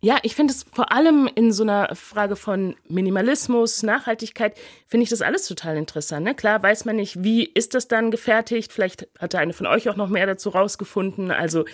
Ja, 0.00 0.18
ich 0.22 0.36
finde 0.36 0.52
es 0.52 0.64
vor 0.72 0.92
allem 0.92 1.28
in 1.34 1.50
so 1.50 1.64
einer 1.64 1.92
Frage 1.96 2.36
von 2.36 2.76
Minimalismus, 2.86 3.82
Nachhaltigkeit, 3.82 4.56
finde 4.86 5.02
ich 5.02 5.10
das 5.10 5.22
alles 5.22 5.48
total 5.48 5.76
interessant. 5.76 6.24
Ne? 6.24 6.36
Klar 6.36 6.62
weiß 6.62 6.84
man 6.84 6.96
nicht, 6.96 7.24
wie 7.24 7.44
ist 7.44 7.74
das 7.74 7.88
dann 7.88 8.12
gefertigt. 8.12 8.72
Vielleicht 8.72 9.08
hatte 9.18 9.40
eine 9.40 9.52
von 9.52 9.66
euch 9.66 9.88
auch 9.88 9.96
noch 9.96 10.08
mehr 10.08 10.26
dazu 10.26 10.50
rausgefunden. 10.50 11.32
Also 11.32 11.64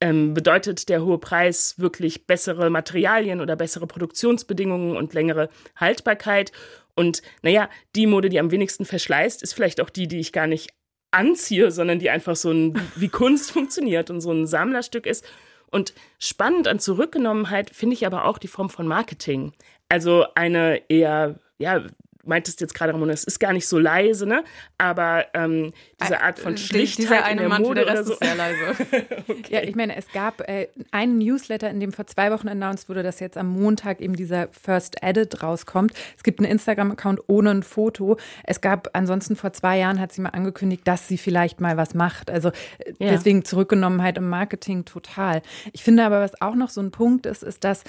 ähm, 0.00 0.34
bedeutet 0.34 0.88
der 0.88 1.04
hohe 1.04 1.18
Preis 1.18 1.78
wirklich 1.78 2.26
bessere 2.26 2.68
Materialien 2.68 3.40
oder 3.40 3.54
bessere 3.54 3.86
Produktionsbedingungen 3.86 4.96
und 4.96 5.14
längere 5.14 5.48
Haltbarkeit? 5.76 6.50
Und 6.96 7.22
naja, 7.42 7.68
die 7.94 8.08
Mode, 8.08 8.28
die 8.28 8.40
am 8.40 8.50
wenigsten 8.50 8.86
verschleißt, 8.86 9.40
ist 9.44 9.54
vielleicht 9.54 9.80
auch 9.80 9.90
die, 9.90 10.08
die 10.08 10.18
ich 10.18 10.32
gar 10.32 10.48
nicht 10.48 10.70
anziehe, 11.10 11.70
sondern 11.70 11.98
die 11.98 12.10
einfach 12.10 12.36
so 12.36 12.50
ein, 12.50 12.80
wie 12.96 13.08
Kunst 13.08 13.50
funktioniert 13.52 14.10
und 14.10 14.20
so 14.20 14.32
ein 14.32 14.46
Sammlerstück 14.46 15.06
ist. 15.06 15.24
Und 15.70 15.92
spannend 16.18 16.66
an 16.66 16.80
Zurückgenommenheit 16.80 17.70
finde 17.70 17.94
ich 17.94 18.06
aber 18.06 18.24
auch 18.24 18.38
die 18.38 18.48
Form 18.48 18.70
von 18.70 18.86
Marketing. 18.86 19.52
Also 19.88 20.24
eine 20.34 20.82
eher, 20.88 21.38
ja, 21.58 21.84
meintest 22.24 22.60
jetzt 22.60 22.74
gerade, 22.74 22.92
Ramona, 22.92 23.12
es 23.12 23.24
ist 23.24 23.38
gar 23.38 23.52
nicht 23.52 23.66
so 23.66 23.78
leise, 23.78 24.26
ne? 24.26 24.44
Aber 24.76 25.26
ähm, 25.34 25.72
diese 26.02 26.20
Art 26.20 26.38
von 26.38 26.56
Schlichtheit 26.58 26.98
Dieser 27.06 27.24
eine 27.24 27.32
in 27.32 27.38
der 27.38 27.48
Mann 27.48 27.62
Mode 27.62 27.84
der 27.84 27.94
Rest 27.94 27.96
oder 27.96 28.04
so. 28.06 28.12
ist 28.12 28.24
sehr 28.24 28.34
leise. 28.34 28.76
okay. 29.28 29.44
Ja, 29.48 29.62
ich 29.62 29.74
meine, 29.74 29.96
es 29.96 30.10
gab 30.12 30.40
äh, 30.48 30.68
einen 30.90 31.18
Newsletter, 31.18 31.70
in 31.70 31.80
dem 31.80 31.92
vor 31.92 32.06
zwei 32.06 32.30
Wochen 32.30 32.48
announced 32.48 32.88
wurde, 32.88 33.02
dass 33.02 33.20
jetzt 33.20 33.38
am 33.38 33.48
Montag 33.48 34.00
eben 34.00 34.14
dieser 34.14 34.48
First 34.48 35.02
Edit 35.02 35.42
rauskommt. 35.42 35.92
Es 36.16 36.22
gibt 36.22 36.40
einen 36.40 36.50
Instagram-Account 36.50 37.20
ohne 37.28 37.50
ein 37.50 37.62
Foto. 37.62 38.18
Es 38.44 38.60
gab 38.60 38.90
ansonsten 38.92 39.36
vor 39.36 39.52
zwei 39.52 39.78
Jahren 39.78 40.00
hat 40.00 40.12
sie 40.12 40.20
mal 40.20 40.30
angekündigt, 40.30 40.82
dass 40.86 41.08
sie 41.08 41.18
vielleicht 41.18 41.60
mal 41.60 41.76
was 41.76 41.94
macht. 41.94 42.30
Also 42.30 42.48
äh, 42.78 42.92
Ja. 42.98 43.10
deswegen 43.12 43.44
Zurückgenommenheit 43.44 44.18
im 44.18 44.28
Marketing 44.28 44.84
total. 44.84 45.40
Ich 45.72 45.82
finde 45.84 46.04
aber, 46.04 46.20
was 46.20 46.40
auch 46.42 46.54
noch 46.54 46.68
so 46.68 46.80
ein 46.80 46.90
Punkt 46.90 47.26
ist, 47.26 47.42
ist, 47.42 47.64
dass 47.64 47.84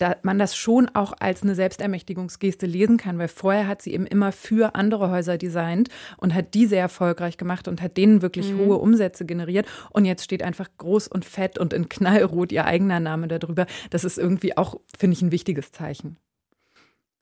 da 0.00 0.16
man 0.22 0.38
das 0.38 0.56
schon 0.56 0.88
auch 0.94 1.12
als 1.20 1.42
eine 1.42 1.54
Selbstermächtigungsgeste 1.54 2.64
lesen 2.64 2.96
kann, 2.96 3.18
weil 3.18 3.28
vorher 3.28 3.66
hat 3.66 3.82
sie 3.82 3.92
eben 3.92 4.06
immer 4.06 4.32
für 4.32 4.74
andere 4.74 5.10
Häuser 5.10 5.36
designt 5.36 5.90
und 6.16 6.34
hat 6.34 6.54
die 6.54 6.66
sehr 6.66 6.80
erfolgreich 6.80 7.36
gemacht 7.36 7.68
und 7.68 7.82
hat 7.82 7.98
denen 7.98 8.22
wirklich 8.22 8.54
hohe 8.54 8.76
Umsätze 8.76 9.26
generiert. 9.26 9.66
Und 9.90 10.06
jetzt 10.06 10.24
steht 10.24 10.42
einfach 10.42 10.68
groß 10.78 11.08
und 11.08 11.26
fett 11.26 11.58
und 11.58 11.74
in 11.74 11.90
Knallrot 11.90 12.50
ihr 12.50 12.64
eigener 12.64 12.98
Name 12.98 13.28
darüber. 13.28 13.66
Das 13.90 14.04
ist 14.04 14.16
irgendwie 14.16 14.56
auch, 14.56 14.80
finde 14.98 15.16
ich, 15.16 15.22
ein 15.22 15.32
wichtiges 15.32 15.70
Zeichen. 15.70 16.16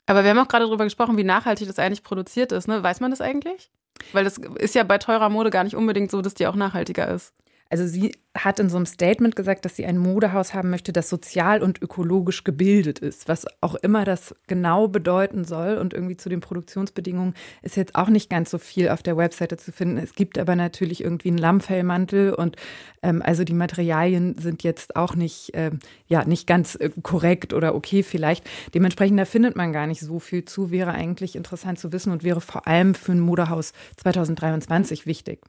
Aber 0.05 0.23
wir 0.23 0.29
haben 0.29 0.39
auch 0.39 0.47
gerade 0.47 0.65
darüber 0.65 0.85
gesprochen, 0.85 1.17
wie 1.17 1.23
nachhaltig 1.25 1.67
das 1.67 1.79
eigentlich 1.79 2.03
produziert 2.03 2.53
ist. 2.53 2.67
Ne? 2.67 2.81
Weiß 2.81 3.01
man 3.01 3.11
das 3.11 3.19
eigentlich? 3.19 3.71
Weil 4.13 4.23
das 4.23 4.37
ist 4.37 4.73
ja 4.73 4.83
bei 4.83 4.97
teurer 4.97 5.29
Mode 5.29 5.49
gar 5.49 5.65
nicht 5.65 5.75
unbedingt 5.75 6.11
so, 6.11 6.21
dass 6.21 6.33
die 6.33 6.47
auch 6.47 6.55
nachhaltiger 6.55 7.09
ist. 7.09 7.33
Also 7.71 7.85
sie 7.85 8.13
hat 8.35 8.59
in 8.59 8.69
so 8.69 8.77
einem 8.77 8.87
Statement 8.87 9.35
gesagt, 9.35 9.63
dass 9.63 9.75
sie 9.75 9.85
ein 9.85 9.97
Modehaus 9.97 10.55
haben 10.55 10.71
möchte, 10.71 10.91
das 10.91 11.07
sozial 11.09 11.61
und 11.61 11.81
ökologisch 11.81 12.43
gebildet 12.43 12.97
ist, 12.99 13.27
was 13.27 13.45
auch 13.61 13.75
immer 13.75 14.05
das 14.05 14.33
genau 14.47 14.87
bedeuten 14.87 15.43
soll. 15.43 15.77
Und 15.77 15.93
irgendwie 15.93 16.17
zu 16.17 16.29
den 16.29 16.39
Produktionsbedingungen 16.39 17.35
ist 17.61 17.77
jetzt 17.77 17.95
auch 17.95 18.09
nicht 18.09 18.29
ganz 18.29 18.49
so 18.49 18.57
viel 18.57 18.89
auf 18.89 19.03
der 19.03 19.17
Webseite 19.17 19.57
zu 19.57 19.71
finden. 19.71 19.97
Es 19.97 20.13
gibt 20.13 20.39
aber 20.39 20.55
natürlich 20.55 21.03
irgendwie 21.03 21.29
einen 21.29 21.37
Lammfellmantel 21.37 22.33
und 22.33 22.55
ähm, 23.03 23.21
also 23.21 23.43
die 23.43 23.53
Materialien 23.53 24.35
sind 24.37 24.63
jetzt 24.63 24.95
auch 24.95 25.15
nicht, 25.15 25.51
ähm, 25.53 25.79
ja, 26.07 26.25
nicht 26.25 26.47
ganz 26.47 26.75
äh, 26.75 26.89
korrekt 27.03 27.53
oder 27.53 27.75
okay 27.75 28.01
vielleicht. 28.01 28.49
Dementsprechend 28.73 29.19
da 29.19 29.25
findet 29.25 29.55
man 29.55 29.73
gar 29.73 29.85
nicht 29.85 30.01
so 30.01 30.19
viel 30.19 30.45
zu, 30.45 30.71
wäre 30.71 30.91
eigentlich 30.91 31.35
interessant 31.35 31.77
zu 31.77 31.91
wissen 31.91 32.11
und 32.11 32.23
wäre 32.23 32.41
vor 32.41 32.67
allem 32.67 32.95
für 32.95 33.11
ein 33.11 33.19
Modehaus 33.19 33.73
2023 33.97 35.05
wichtig. 35.05 35.41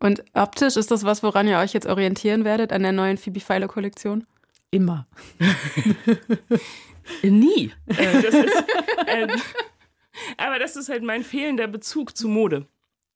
Und 0.00 0.24
optisch 0.32 0.76
ist 0.76 0.90
das 0.90 1.04
was, 1.04 1.22
woran 1.22 1.48
ihr 1.48 1.58
euch 1.58 1.72
jetzt 1.72 1.86
orientieren 1.86 2.44
werdet 2.44 2.72
an 2.72 2.82
der 2.82 2.92
neuen 2.92 3.18
Phoebe 3.18 3.40
Philo 3.40 3.66
Kollektion? 3.66 4.26
Immer. 4.70 5.06
Nie. 7.22 7.72
Äh, 7.86 8.22
das 8.22 8.34
ist, 8.34 8.64
ähm, 9.06 9.30
aber 10.36 10.58
das 10.58 10.76
ist 10.76 10.88
halt 10.88 11.02
mein 11.02 11.24
fehlender 11.24 11.66
Bezug 11.66 12.16
zu 12.16 12.28
Mode. 12.28 12.66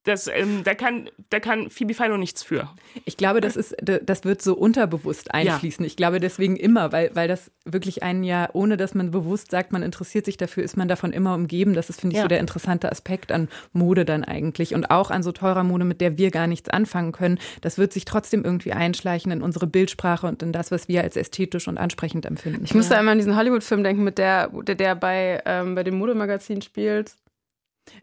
Das, 0.05 0.27
ähm, 0.27 0.63
da, 0.65 0.75
kann, 0.75 1.09
da 1.31 1.39
kann 1.39 1.71
Phoebe 1.71 1.95
Philo 1.95 2.17
nichts 2.17 2.43
für. 2.43 2.69
Ich 3.05 3.17
glaube, 3.17 3.41
das 3.41 3.55
ist, 3.55 3.77
das 3.81 4.25
wird 4.25 4.43
so 4.43 4.55
unterbewusst 4.55 5.33
einfließen. 5.33 5.85
Ich 5.85 5.97
glaube 5.97 6.19
deswegen 6.19 6.57
immer, 6.57 6.91
weil, 6.91 7.11
weil 7.15 7.29
das 7.29 7.53
wirklich 7.65 8.03
ein 8.03 8.25
Jahr, 8.25 8.51
ohne 8.55 8.77
dass 8.77 8.95
man 8.97 9.13
bewusst 9.13 9.53
sagt, 9.53 9.71
man 9.71 9.85
interessiert 9.85 10.25
sich 10.25 10.37
dafür, 10.37 10.65
ist 10.65 10.77
man 10.77 10.89
davon 10.89 11.13
immer 11.13 11.35
umgeben. 11.37 11.75
Das 11.75 11.89
ist, 11.89 12.01
finde 12.01 12.15
ich, 12.15 12.19
Ja. 12.19 12.23
so 12.23 12.29
der 12.29 12.41
interessante 12.41 12.91
Aspekt 12.91 13.31
an 13.31 13.49
Mode 13.73 14.05
dann 14.05 14.25
eigentlich. 14.25 14.75
Und 14.75 14.91
auch 14.91 15.13
an 15.13 15.23
so 15.23 15.31
teurer 15.31 15.63
Mode, 15.63 15.85
mit 15.85 16.01
der 16.01 16.19
wir 16.19 16.33
gar 16.33 16.49
nichts 16.49 16.69
anfangen 16.69 17.13
können. 17.13 17.39
Das 17.61 17.79
wird 17.79 17.93
sich 17.93 18.05
trotzdem 18.05 18.45
irgendwie 18.45 18.73
einschleichen 18.73 19.31
in 19.31 19.41
unsere 19.41 19.69
Bildsprache 19.69 20.27
und 20.27 20.43
in 20.43 20.51
das, 20.53 20.73
was 20.73 20.89
wir 20.89 21.03
als 21.03 21.17
ästhetisch 21.17 21.69
und 21.69 21.79
ansprechend 21.79 22.27
empfinden. 22.27 22.65
Ich 22.65 22.75
musste 22.75 22.97
einmal 22.99 23.13
an 23.13 23.19
diesen 23.19 23.37
Hollywood-Film 23.37 23.85
denken, 23.85 24.03
mit 24.03 24.19
der, 24.19 24.49
der, 24.49 24.75
der 24.75 24.97
bei, 24.97 25.41
ähm, 25.47 25.77
bei 25.77 25.85
dem 25.85 25.95
Modemagazin 25.97 26.61
spielt. 26.61 27.13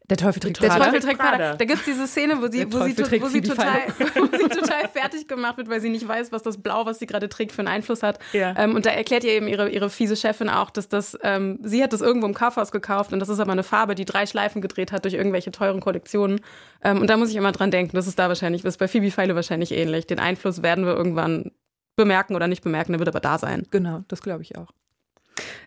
Der 0.09 0.17
Teufel 0.17 0.39
trägt 0.41 0.62
Der 0.62 0.67
Prada. 0.67 0.86
Teufel 0.86 1.00
trägt 1.00 1.19
Prada. 1.19 1.55
Da 1.55 1.65
gibt 1.65 1.79
es 1.79 1.86
diese 1.86 2.07
Szene, 2.07 2.41
wo 2.41 2.48
sie, 2.48 2.65
Der 2.65 2.74
wo 2.74 2.83
sie, 2.83 3.21
wo, 3.21 3.27
sie 3.27 3.41
total, 3.41 3.81
wo 4.15 4.38
sie 4.38 4.50
total 4.50 4.88
fertig 4.89 5.27
gemacht 5.27 5.57
wird, 5.57 5.69
weil 5.69 5.79
sie 5.79 5.89
nicht 5.89 6.07
weiß, 6.07 6.31
was 6.31 6.41
das 6.41 6.62
Blau, 6.62 6.86
was 6.86 7.00
sie 7.00 7.05
gerade 7.05 7.29
trägt, 7.29 7.51
für 7.51 7.59
einen 7.59 7.69
Einfluss 7.69 8.03
hat. 8.03 8.19
Ja. 8.33 8.55
Ähm, 8.57 8.75
und 8.75 8.86
da 8.86 8.89
erklärt 8.89 9.24
ihr 9.24 9.31
eben 9.31 9.48
ihre, 9.48 9.69
ihre 9.69 9.89
fiese 9.89 10.15
Chefin 10.15 10.50
auch, 10.50 10.69
dass 10.69 10.89
das, 10.89 11.17
ähm, 11.24 11.59
sie 11.63 11.81
hat 11.81 11.93
das 11.93 12.01
irgendwo 12.01 12.27
im 12.27 12.33
Kaufhaus 12.33 12.71
gekauft 12.71 13.13
und 13.13 13.19
das 13.19 13.29
ist 13.29 13.39
aber 13.39 13.51
eine 13.51 13.63
Farbe, 13.63 13.95
die 13.95 14.05
drei 14.05 14.25
Schleifen 14.25 14.62
gedreht 14.62 14.91
hat 14.91 15.05
durch 15.05 15.13
irgendwelche 15.13 15.51
teuren 15.51 15.79
Kollektionen. 15.79 16.41
Ähm, 16.83 17.00
und 17.00 17.09
da 17.09 17.17
muss 17.17 17.29
ich 17.29 17.36
immer 17.36 17.51
dran 17.51 17.71
denken, 17.71 17.95
das 17.95 18.07
ist 18.07 18.19
da 18.19 18.27
wahrscheinlich, 18.27 18.63
das 18.63 18.74
ist 18.74 18.79
bei 18.79 18.88
Phoebe 18.88 19.12
Feile 19.12 19.36
wahrscheinlich 19.36 19.71
ähnlich. 19.71 20.07
Den 20.07 20.19
Einfluss 20.19 20.62
werden 20.62 20.86
wir 20.86 20.95
irgendwann 20.95 21.51
bemerken 21.95 22.36
oder 22.36 22.48
nicht 22.48 22.63
bemerken, 22.63 22.93
der 22.93 23.00
wird 23.00 23.09
aber 23.09 23.19
da 23.19 23.38
sein. 23.38 23.65
Genau, 23.71 24.03
das 24.07 24.21
glaube 24.21 24.41
ich 24.41 24.57
auch. 24.57 24.74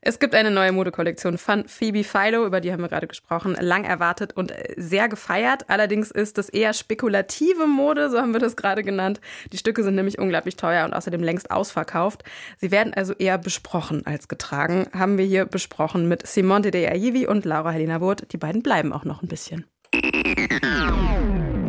Es 0.04 0.18
gibt 0.18 0.34
eine 0.34 0.50
neue 0.50 0.72
Modekollektion 0.72 1.38
von 1.38 1.68
Phoebe 1.68 2.02
Philo, 2.02 2.44
über 2.44 2.60
die 2.60 2.72
haben 2.72 2.82
wir 2.82 2.88
gerade 2.88 3.06
gesprochen, 3.06 3.56
lang 3.60 3.84
erwartet 3.84 4.36
und 4.36 4.50
äh, 4.50 4.74
sehr 4.76 5.08
gefeiert. 5.08 5.70
Allerdings 5.70 6.10
ist 6.10 6.38
es 6.38 6.48
eher 6.48 6.72
spekulative 6.72 7.68
Mode, 7.68 8.10
so 8.10 8.18
haben 8.18 8.32
wir 8.32 8.40
das 8.40 8.56
gerade 8.56 8.82
genannt. 8.82 9.20
Die 9.52 9.58
Stücke 9.58 9.84
sind 9.84 9.94
nämlich 9.94 10.18
unglaublich 10.18 10.56
teuer 10.56 10.84
und 10.86 10.92
außerdem 10.92 11.22
längst 11.22 11.52
ausverkauft. 11.52 12.24
Sie 12.58 12.72
werden 12.72 12.92
also 12.92 13.12
eher 13.12 13.38
besprochen 13.38 14.04
als 14.04 14.26
getragen. 14.26 14.88
Haben 14.92 15.18
wir 15.18 15.24
hier 15.24 15.46
besprochen 15.46 16.08
mit 16.08 16.26
Simone 16.26 16.72
de 16.72 16.88
Ayivi 16.88 17.28
und 17.28 17.44
Laura 17.44 17.70
Helena 17.70 18.00
Wurth. 18.00 18.26
Die 18.32 18.38
beiden 18.38 18.64
bleiben 18.64 18.92
auch 18.92 19.04
noch 19.04 19.22
ein 19.22 19.28
bisschen. 19.28 19.66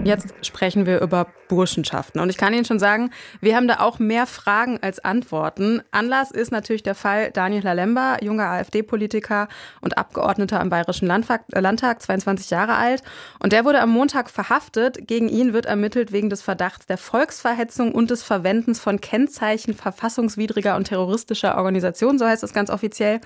Jetzt 0.03 0.33
sprechen 0.41 0.85
wir 0.85 0.99
über 0.99 1.27
Burschenschaften. 1.47 2.19
Und 2.19 2.29
ich 2.29 2.37
kann 2.37 2.53
Ihnen 2.53 2.65
schon 2.65 2.79
sagen, 2.79 3.11
wir 3.39 3.55
haben 3.55 3.67
da 3.67 3.79
auch 3.79 3.99
mehr 3.99 4.25
Fragen 4.25 4.79
als 4.81 4.99
Antworten. 4.99 5.81
Anlass 5.91 6.31
ist 6.31 6.51
natürlich 6.51 6.83
der 6.83 6.95
Fall 6.95 7.31
Daniel 7.31 7.63
Lalemba, 7.63 8.17
junger 8.21 8.49
AfD-Politiker 8.49 9.47
und 9.79 9.97
Abgeordneter 9.97 10.59
im 10.59 10.69
Bayerischen 10.69 11.07
Landtag, 11.07 12.01
22 12.01 12.49
Jahre 12.49 12.75
alt. 12.75 13.01
Und 13.39 13.53
der 13.53 13.63
wurde 13.65 13.81
am 13.81 13.91
Montag 13.91 14.29
verhaftet. 14.29 15.07
Gegen 15.07 15.29
ihn 15.29 15.53
wird 15.53 15.67
ermittelt 15.67 16.11
wegen 16.11 16.29
des 16.29 16.41
Verdachts 16.41 16.85
der 16.85 16.97
Volksverhetzung 16.97 17.93
und 17.93 18.09
des 18.09 18.23
Verwendens 18.23 18.79
von 18.79 18.99
Kennzeichen 18.99 19.73
verfassungswidriger 19.73 20.75
und 20.75 20.85
terroristischer 20.85 21.55
Organisationen. 21.55 22.19
So 22.19 22.25
heißt 22.25 22.43
es 22.43 22.53
ganz 22.53 22.69
offiziell. 22.69 23.21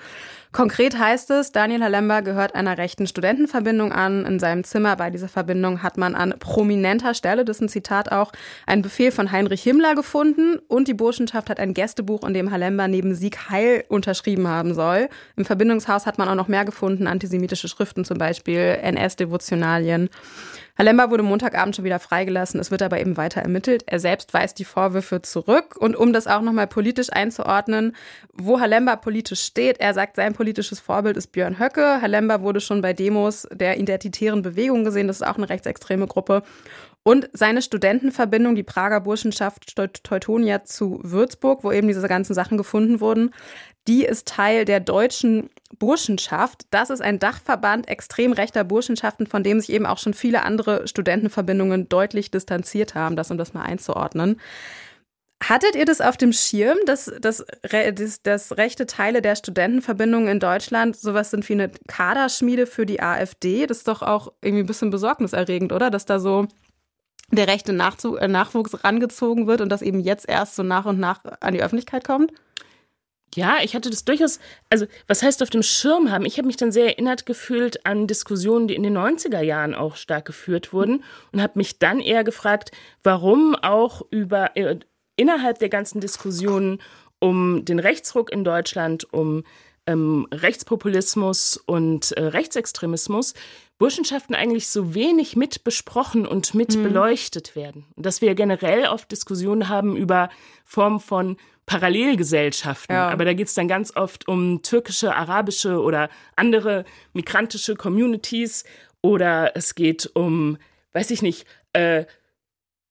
Konkret 0.50 0.98
heißt 0.98 1.30
es, 1.30 1.52
Daniel 1.52 1.82
Halemba 1.82 2.20
gehört 2.20 2.54
einer 2.54 2.78
rechten 2.78 3.06
Studentenverbindung 3.06 3.92
an. 3.92 4.24
In 4.24 4.38
seinem 4.38 4.64
Zimmer 4.64 4.96
bei 4.96 5.10
dieser 5.10 5.28
Verbindung 5.28 5.82
hat 5.82 5.98
man 5.98 6.14
an 6.14 6.34
prominenter 6.38 7.12
Stelle, 7.12 7.44
das 7.44 7.58
ist 7.58 7.62
ein 7.62 7.68
Zitat 7.68 8.10
auch, 8.12 8.32
einen 8.66 8.82
Befehl 8.82 9.12
von 9.12 9.30
Heinrich 9.30 9.62
Himmler 9.62 9.94
gefunden 9.94 10.58
und 10.68 10.88
die 10.88 10.94
Burschenschaft 10.94 11.50
hat 11.50 11.60
ein 11.60 11.74
Gästebuch, 11.74 12.26
in 12.26 12.32
dem 12.32 12.50
Halemba 12.50 12.88
neben 12.88 13.14
Sieg 13.14 13.50
Heil 13.50 13.84
unterschrieben 13.88 14.48
haben 14.48 14.74
soll. 14.74 15.08
Im 15.36 15.44
Verbindungshaus 15.44 16.06
hat 16.06 16.16
man 16.16 16.28
auch 16.28 16.34
noch 16.34 16.48
mehr 16.48 16.64
gefunden, 16.64 17.06
antisemitische 17.06 17.68
Schriften 17.68 18.06
zum 18.06 18.16
Beispiel, 18.16 18.78
NS-Devotionalien. 18.82 20.08
Halemba 20.80 21.10
wurde 21.10 21.24
Montagabend 21.24 21.74
schon 21.74 21.84
wieder 21.84 21.98
freigelassen. 21.98 22.60
Es 22.60 22.70
wird 22.70 22.82
aber 22.82 23.00
eben 23.00 23.16
weiter 23.16 23.40
ermittelt. 23.40 23.82
Er 23.86 23.98
selbst 23.98 24.32
weist 24.32 24.60
die 24.60 24.64
Vorwürfe 24.64 25.20
zurück. 25.22 25.76
Und 25.76 25.96
um 25.96 26.12
das 26.12 26.28
auch 26.28 26.40
nochmal 26.40 26.68
politisch 26.68 27.08
einzuordnen, 27.12 27.96
wo 28.32 28.60
Halemba 28.60 28.94
politisch 28.94 29.42
steht, 29.42 29.80
er 29.80 29.92
sagt, 29.92 30.14
sein 30.14 30.34
politisches 30.34 30.78
Vorbild 30.78 31.16
ist 31.16 31.32
Björn 31.32 31.58
Höcke. 31.58 32.00
Halemba 32.00 32.42
wurde 32.42 32.60
schon 32.60 32.80
bei 32.80 32.92
Demos 32.92 33.48
der 33.50 33.80
identitären 33.80 34.42
Bewegung 34.42 34.84
gesehen. 34.84 35.08
Das 35.08 35.16
ist 35.16 35.26
auch 35.26 35.36
eine 35.36 35.48
rechtsextreme 35.48 36.06
Gruppe. 36.06 36.44
Und 37.08 37.30
seine 37.32 37.62
Studentenverbindung, 37.62 38.54
die 38.54 38.62
Prager 38.62 39.00
Burschenschaft 39.00 39.74
Teutonia 40.04 40.64
zu 40.64 41.00
Würzburg, 41.02 41.64
wo 41.64 41.72
eben 41.72 41.88
diese 41.88 42.06
ganzen 42.06 42.34
Sachen 42.34 42.58
gefunden 42.58 43.00
wurden, 43.00 43.30
die 43.86 44.04
ist 44.04 44.28
Teil 44.28 44.66
der 44.66 44.80
deutschen 44.80 45.48
Burschenschaft. 45.78 46.66
Das 46.70 46.90
ist 46.90 47.00
ein 47.00 47.18
Dachverband 47.18 47.88
extrem 47.88 48.32
rechter 48.34 48.62
Burschenschaften, 48.62 49.26
von 49.26 49.42
dem 49.42 49.58
sich 49.58 49.70
eben 49.70 49.86
auch 49.86 49.96
schon 49.96 50.12
viele 50.12 50.42
andere 50.42 50.86
Studentenverbindungen 50.86 51.88
deutlich 51.88 52.30
distanziert 52.30 52.94
haben, 52.94 53.16
das 53.16 53.30
um 53.30 53.38
das 53.38 53.54
mal 53.54 53.62
einzuordnen. 53.62 54.38
Hattet 55.42 55.76
ihr 55.76 55.86
das 55.86 56.02
auf 56.02 56.18
dem 56.18 56.34
Schirm, 56.34 56.76
dass, 56.84 57.10
dass, 57.22 57.42
dass, 57.62 58.22
dass 58.22 58.58
rechte 58.58 58.84
Teile 58.84 59.22
der 59.22 59.34
Studentenverbindungen 59.34 60.28
in 60.28 60.40
Deutschland 60.40 60.94
sowas 60.94 61.30
sind 61.30 61.48
wie 61.48 61.54
eine 61.54 61.70
Kaderschmiede 61.86 62.66
für 62.66 62.84
die 62.84 63.00
AfD? 63.00 63.66
Das 63.66 63.78
ist 63.78 63.88
doch 63.88 64.02
auch 64.02 64.30
irgendwie 64.42 64.64
ein 64.64 64.66
bisschen 64.66 64.90
besorgniserregend, 64.90 65.72
oder? 65.72 65.90
Dass 65.90 66.04
da 66.04 66.18
so 66.18 66.48
der 67.30 67.48
rechte 67.48 67.72
Nachzug, 67.72 68.20
äh, 68.20 68.28
Nachwuchs 68.28 68.84
rangezogen 68.84 69.46
wird 69.46 69.60
und 69.60 69.68
das 69.68 69.82
eben 69.82 70.00
jetzt 70.00 70.28
erst 70.28 70.56
so 70.56 70.62
nach 70.62 70.86
und 70.86 70.98
nach 70.98 71.20
an 71.40 71.54
die 71.54 71.62
Öffentlichkeit 71.62 72.04
kommt? 72.04 72.32
Ja, 73.34 73.58
ich 73.62 73.74
hatte 73.74 73.90
das 73.90 74.04
durchaus, 74.04 74.40
also 74.70 74.86
was 75.06 75.22
heißt 75.22 75.42
auf 75.42 75.50
dem 75.50 75.62
Schirm 75.62 76.10
haben? 76.10 76.24
Ich 76.24 76.38
habe 76.38 76.46
mich 76.46 76.56
dann 76.56 76.72
sehr 76.72 76.86
erinnert 76.86 77.26
gefühlt 77.26 77.84
an 77.84 78.06
Diskussionen, 78.06 78.68
die 78.68 78.74
in 78.74 78.82
den 78.82 78.96
90er 78.96 79.42
Jahren 79.42 79.74
auch 79.74 79.96
stark 79.96 80.24
geführt 80.24 80.72
wurden 80.72 81.04
und 81.32 81.42
habe 81.42 81.52
mich 81.56 81.78
dann 81.78 82.00
eher 82.00 82.24
gefragt, 82.24 82.72
warum 83.02 83.54
auch 83.54 84.02
über 84.10 84.56
äh, 84.56 84.78
innerhalb 85.16 85.58
der 85.58 85.68
ganzen 85.68 86.00
Diskussionen 86.00 86.80
um 87.20 87.64
den 87.64 87.78
Rechtsruck 87.78 88.30
in 88.30 88.44
Deutschland, 88.44 89.12
um 89.12 89.44
ähm, 89.88 90.28
Rechtspopulismus 90.30 91.56
und 91.56 92.12
äh, 92.12 92.22
Rechtsextremismus 92.22 93.34
Burschenschaften 93.78 94.34
eigentlich 94.34 94.68
so 94.68 94.94
wenig 94.94 95.36
mit 95.36 95.64
besprochen 95.64 96.26
und 96.26 96.54
mit 96.54 96.76
mhm. 96.76 96.82
beleuchtet 96.82 97.56
werden. 97.56 97.86
Und 97.96 98.04
dass 98.04 98.20
wir 98.20 98.34
generell 98.34 98.86
oft 98.86 99.10
Diskussionen 99.10 99.68
haben 99.68 99.96
über 99.96 100.30
Formen 100.64 101.00
von 101.00 101.36
Parallelgesellschaften. 101.64 102.94
Ja. 102.94 103.08
Aber 103.08 103.24
da 103.24 103.34
geht 103.34 103.46
es 103.46 103.54
dann 103.54 103.68
ganz 103.68 103.94
oft 103.94 104.26
um 104.26 104.62
türkische, 104.62 105.14
arabische 105.14 105.80
oder 105.80 106.08
andere 106.34 106.84
migrantische 107.12 107.76
Communities 107.76 108.64
oder 109.00 109.56
es 109.56 109.74
geht 109.74 110.10
um, 110.14 110.58
weiß 110.92 111.10
ich 111.10 111.22
nicht, 111.22 111.46
äh, 111.72 112.04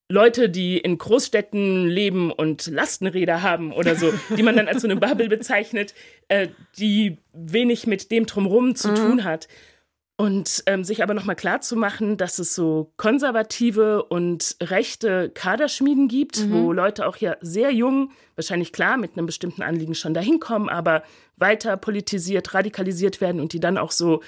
Leute, 0.10 0.50
die 0.50 0.78
in 0.78 0.98
Großstädten 0.98 1.88
leben 1.88 2.32
und 2.32 2.68
Lastenräder 2.68 3.42
haben 3.42 3.74
oder 3.74 3.96
so, 3.96 4.14
die 4.38 4.44
man 4.44 4.56
dann 4.56 4.68
als 4.68 4.82
so 4.82 4.88
eine 4.88 4.96
Bubble 4.96 5.28
bezeichnet, 5.28 5.94
äh, 6.30 6.48
die 6.78 7.18
wenig 7.34 7.88
mit 7.88 8.10
dem 8.10 8.26
drumherum 8.26 8.76
zu 8.76 8.90
mhm. 8.90 8.96
tun 8.96 9.24
hat. 9.24 9.48
Und 10.20 10.64
ähm, 10.66 10.84
sich 10.84 11.04
aber 11.04 11.14
nochmal 11.14 11.36
klar 11.36 11.62
zu 11.62 11.76
machen, 11.76 12.18
dass 12.18 12.40
es 12.40 12.56
so 12.56 12.92
konservative 12.98 14.04
und 14.04 14.56
rechte 14.62 15.30
Kaderschmieden 15.30 16.08
gibt, 16.08 16.40
mhm. 16.40 16.54
wo 16.54 16.74
Leute 16.74 17.06
auch 17.06 17.18
ja 17.18 17.38
sehr 17.42 17.72
jung, 17.72 18.12
wahrscheinlich 18.34 18.74
klar 18.74 18.98
mit 18.98 19.16
einem 19.16 19.28
bestimmten 19.28 19.62
Anliegen 19.62 19.94
schon 19.94 20.16
dahin 20.16 20.40
kommen, 20.40 20.70
aber 20.70 21.04
weiter 21.36 21.78
politisiert, 21.78 22.56
radikalisiert 22.56 23.22
werden 23.22 23.40
und 23.40 23.54
die 23.54 23.60
dann 23.60 23.78
auch 23.78 23.92
so 23.92 24.24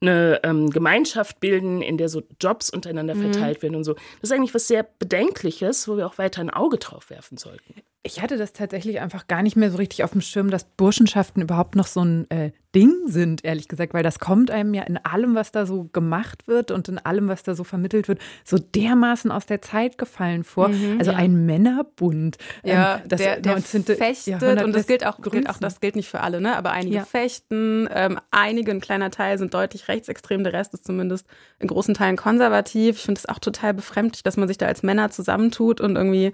eine 0.00 0.40
ähm, 0.44 0.70
Gemeinschaft 0.70 1.40
bilden, 1.40 1.82
in 1.82 1.98
der 1.98 2.08
so 2.08 2.22
Jobs 2.40 2.70
untereinander 2.70 3.14
mhm. 3.14 3.32
verteilt 3.32 3.62
werden 3.62 3.76
und 3.76 3.84
so. 3.84 3.94
Das 3.94 4.30
ist 4.30 4.32
eigentlich 4.32 4.54
was 4.54 4.66
sehr 4.66 4.86
Bedenkliches, 4.98 5.88
wo 5.88 5.96
wir 5.96 6.06
auch 6.06 6.18
weiter 6.18 6.40
ein 6.40 6.50
Auge 6.50 6.78
drauf 6.78 7.10
werfen 7.10 7.36
sollten. 7.36 7.74
Ich 8.02 8.22
hatte 8.22 8.38
das 8.38 8.54
tatsächlich 8.54 9.00
einfach 9.00 9.26
gar 9.26 9.42
nicht 9.42 9.56
mehr 9.56 9.70
so 9.70 9.76
richtig 9.76 10.04
auf 10.04 10.12
dem 10.12 10.22
Schirm, 10.22 10.50
dass 10.50 10.64
Burschenschaften 10.64 11.42
überhaupt 11.42 11.76
noch 11.76 11.86
so 11.86 12.02
ein 12.02 12.30
äh, 12.30 12.52
Ding 12.74 12.92
sind, 13.06 13.44
ehrlich 13.44 13.66
gesagt, 13.66 13.94
weil 13.94 14.04
das 14.04 14.20
kommt 14.20 14.50
einem 14.50 14.74
ja 14.74 14.84
in 14.84 14.96
allem, 14.98 15.34
was 15.34 15.50
da 15.50 15.66
so 15.66 15.88
gemacht 15.92 16.46
wird 16.46 16.70
und 16.70 16.88
in 16.88 16.98
allem, 16.98 17.28
was 17.28 17.42
da 17.42 17.54
so 17.54 17.64
vermittelt 17.64 18.06
wird, 18.06 18.20
so 18.44 18.58
dermaßen 18.58 19.32
aus 19.32 19.46
der 19.46 19.60
Zeit 19.60 19.98
gefallen 19.98 20.44
vor. 20.44 20.68
Mhm, 20.68 20.98
also 20.98 21.10
ja. 21.10 21.16
ein 21.16 21.46
Männerbund. 21.46 22.38
Ja, 22.62 22.96
ähm, 22.96 23.02
das 23.08 23.20
der, 23.20 23.40
der 23.40 23.52
19. 23.54 23.84
fechtet 23.84 24.26
Jahrhundert 24.26 24.64
und 24.64 24.74
das 24.74 24.86
gilt 24.86 25.04
auch, 25.04 25.20
gilt 25.20 25.50
auch, 25.50 25.58
das 25.58 25.80
gilt 25.80 25.96
nicht 25.96 26.08
für 26.08 26.20
alle, 26.20 26.40
ne? 26.40 26.56
aber 26.56 26.70
einige 26.70 26.96
ja. 26.96 27.04
fechten, 27.04 27.88
ähm, 27.92 28.20
einige, 28.30 28.70
ein 28.70 28.80
kleiner 28.80 29.10
Teil 29.10 29.38
sind 29.38 29.52
deutlich 29.52 29.88
rechtsextrem, 29.88 30.44
der 30.44 30.52
Rest 30.52 30.72
ist 30.74 30.86
zumindest 30.86 31.26
in 31.58 31.66
großen 31.66 31.94
Teilen 31.94 32.16
konservativ. 32.16 32.96
Ich 32.96 33.02
finde 33.02 33.18
es 33.18 33.28
auch 33.28 33.40
total 33.40 33.74
befremdlich, 33.74 34.22
dass 34.22 34.36
man 34.36 34.46
sich 34.46 34.58
da 34.58 34.66
als 34.66 34.82
Männer 34.82 35.10
zusammentut 35.10 35.80
und 35.80 35.96
irgendwie 35.96 36.32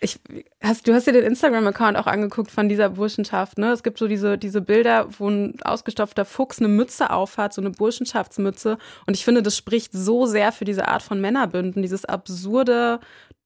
ich, 0.00 0.18
hast, 0.62 0.86
du 0.86 0.94
hast 0.94 1.06
dir 1.06 1.12
den 1.12 1.24
Instagram-Account 1.24 1.96
auch 1.96 2.06
angeguckt 2.06 2.50
von 2.50 2.68
dieser 2.68 2.90
Burschenschaft, 2.90 3.58
ne? 3.58 3.72
Es 3.72 3.82
gibt 3.82 3.98
so 3.98 4.08
diese, 4.08 4.38
diese 4.38 4.60
Bilder, 4.60 5.08
wo 5.18 5.28
ein 5.28 5.60
ausgestopfter 5.62 6.24
Fuchs 6.24 6.58
eine 6.58 6.68
Mütze 6.68 7.10
aufhat, 7.10 7.52
so 7.52 7.60
eine 7.60 7.70
Burschenschaftsmütze. 7.70 8.78
Und 9.06 9.14
ich 9.14 9.24
finde, 9.24 9.42
das 9.42 9.56
spricht 9.56 9.92
so 9.92 10.26
sehr 10.26 10.52
für 10.52 10.64
diese 10.64 10.88
Art 10.88 11.02
von 11.02 11.20
Männerbünden, 11.20 11.82
dieses 11.82 12.04
absurde, 12.04 13.00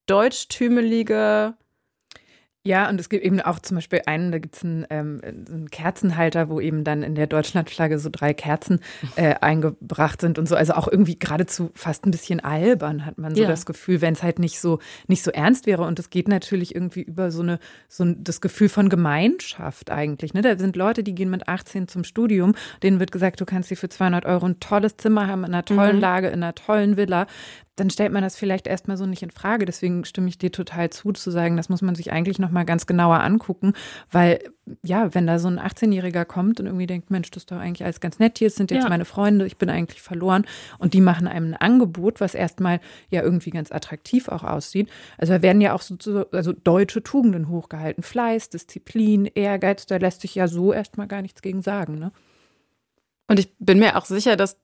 deutschtümelige, 0.07 1.55
ja, 2.66 2.88
und 2.88 3.00
es 3.00 3.08
gibt 3.08 3.25
eben 3.25 3.40
auch 3.40 3.61
zum 3.61 3.76
Beispiel 3.76 4.02
einen, 4.06 4.32
da 4.32 4.38
gibt 4.38 4.56
es 4.56 4.64
einen, 4.64 4.87
ähm, 4.90 5.20
einen, 5.23 5.70
Kerzenhalter, 5.70 6.49
wo 6.49 6.61
eben 6.61 6.82
dann 6.82 7.04
in 7.04 7.14
der 7.14 7.28
Deutschlandflagge 7.28 8.00
so 8.00 8.08
drei 8.11 8.35
Kerzen 8.35 8.80
äh, 9.14 9.35
eingebracht 9.40 10.20
sind 10.20 10.38
und 10.38 10.49
so. 10.49 10.56
Also 10.56 10.73
auch 10.75 10.88
irgendwie 10.88 11.16
geradezu 11.16 11.70
fast 11.75 12.04
ein 12.06 12.11
bisschen 12.11 12.40
albern, 12.40 13.06
hat 13.06 13.18
man 13.18 13.37
so 13.37 13.42
ja. 13.42 13.49
das 13.49 13.66
Gefühl, 13.66 14.00
wenn 14.00 14.14
es 14.14 14.23
halt 14.25 14.40
nicht 14.40 14.58
so, 14.58 14.80
nicht 15.06 15.23
so 15.23 15.30
ernst 15.30 15.66
wäre. 15.66 15.85
Und 15.85 16.00
es 16.00 16.11
geht 16.11 16.26
natürlich 16.26 16.75
irgendwie 16.75 17.02
über 17.02 17.30
so 17.30 17.42
eine, 17.42 17.61
so 17.88 18.04
ein, 18.04 18.25
das 18.25 18.40
Gefühl 18.40 18.68
von 18.68 18.88
Gemeinschaft 18.88 19.92
eigentlich. 19.92 20.35
Ne? 20.35 20.42
Da 20.42 20.58
sind 20.58 20.75
Leute, 20.75 21.04
die 21.04 21.14
gehen 21.14 21.30
mit 21.30 21.49
18 21.49 21.87
zum 21.87 22.02
Studium, 22.02 22.56
denen 22.82 22.99
wird 22.99 23.12
gesagt, 23.12 23.40
du 23.40 23.44
kannst 23.44 23.70
dir 23.70 23.76
für 23.76 23.88
200 23.88 24.26
Euro 24.26 24.44
ein 24.46 24.58
tolles 24.58 24.96
Zimmer 24.96 25.28
haben, 25.28 25.44
in 25.44 25.54
einer 25.54 25.64
tollen 25.64 25.96
mhm. 25.96 26.02
Lage, 26.02 26.28
in 26.28 26.42
einer 26.42 26.54
tollen 26.54 26.96
Villa 26.96 27.28
dann 27.76 27.90
stellt 27.90 28.12
man 28.12 28.23
das 28.23 28.37
vielleicht 28.37 28.66
erstmal 28.66 28.97
so 28.97 29.06
nicht 29.06 29.23
in 29.23 29.30
Frage. 29.30 29.66
Deswegen 29.66 30.04
stimme 30.04 30.28
ich 30.28 30.38
dir 30.38 30.50
total 30.50 30.90
zu, 30.90 31.12
zu 31.12 31.30
sagen, 31.30 31.56
das 31.56 31.68
muss 31.68 31.83
man 31.83 31.95
sich 31.95 32.11
eigentlich 32.11 32.38
nochmal 32.38 32.64
ganz 32.64 32.87
genauer 32.87 33.21
angucken, 33.21 33.75
weil 34.11 34.40
ja, 34.83 35.14
wenn 35.14 35.26
da 35.26 35.38
so 35.38 35.47
ein 35.47 35.61
18-Jähriger 35.61 36.25
kommt 36.25 36.59
und 36.59 36.66
irgendwie 36.66 36.88
denkt, 36.88 37.11
Mensch, 37.11 37.30
das 37.30 37.45
ist 37.45 37.52
doch 37.52 37.59
eigentlich 37.59 37.85
alles 37.85 38.00
ganz 38.00 38.18
nett 38.18 38.38
hier, 38.38 38.49
es 38.49 38.56
sind 38.56 38.73
jetzt 38.73 38.85
ja. 38.85 38.88
meine 38.88 39.04
Freunde, 39.04 39.47
ich 39.47 39.59
bin 39.59 39.71
eigentlich 39.71 40.02
verloren 40.02 40.45
und 40.78 40.92
die 40.92 41.00
machen 41.00 41.28
einem 41.28 41.52
ein 41.52 41.56
Angebot, 41.56 42.21
was 42.21 42.35
erstmal 42.35 42.80
ja 43.09 43.23
irgendwie 43.23 43.50
ganz 43.50 43.71
attraktiv 43.71 44.28
auch 44.28 44.42
aussieht. 44.42 44.88
Also 45.18 45.35
da 45.35 45.42
werden 45.42 45.61
ja 45.61 45.73
auch 45.73 45.83
so, 45.83 46.26
also 46.33 46.52
deutsche 46.52 47.02
Tugenden 47.02 47.49
hochgehalten, 47.49 48.02
Fleiß, 48.02 48.49
Disziplin, 48.49 49.26
Ehrgeiz, 49.26 49.87
da 49.87 49.99
lässt 49.99 50.23
sich 50.23 50.35
ja 50.35 50.49
so 50.49 50.73
erstmal 50.73 51.06
gar 51.06 51.23
nichts 51.23 51.42
gegen 51.42 51.62
sagen, 51.62 51.99
ne? 51.99 52.11
Und 53.28 53.40
ich 53.40 53.52
bin 53.59 53.80
mir 53.80 53.97
auch 53.97 54.04
sicher, 54.04 54.37
dass, 54.37 54.56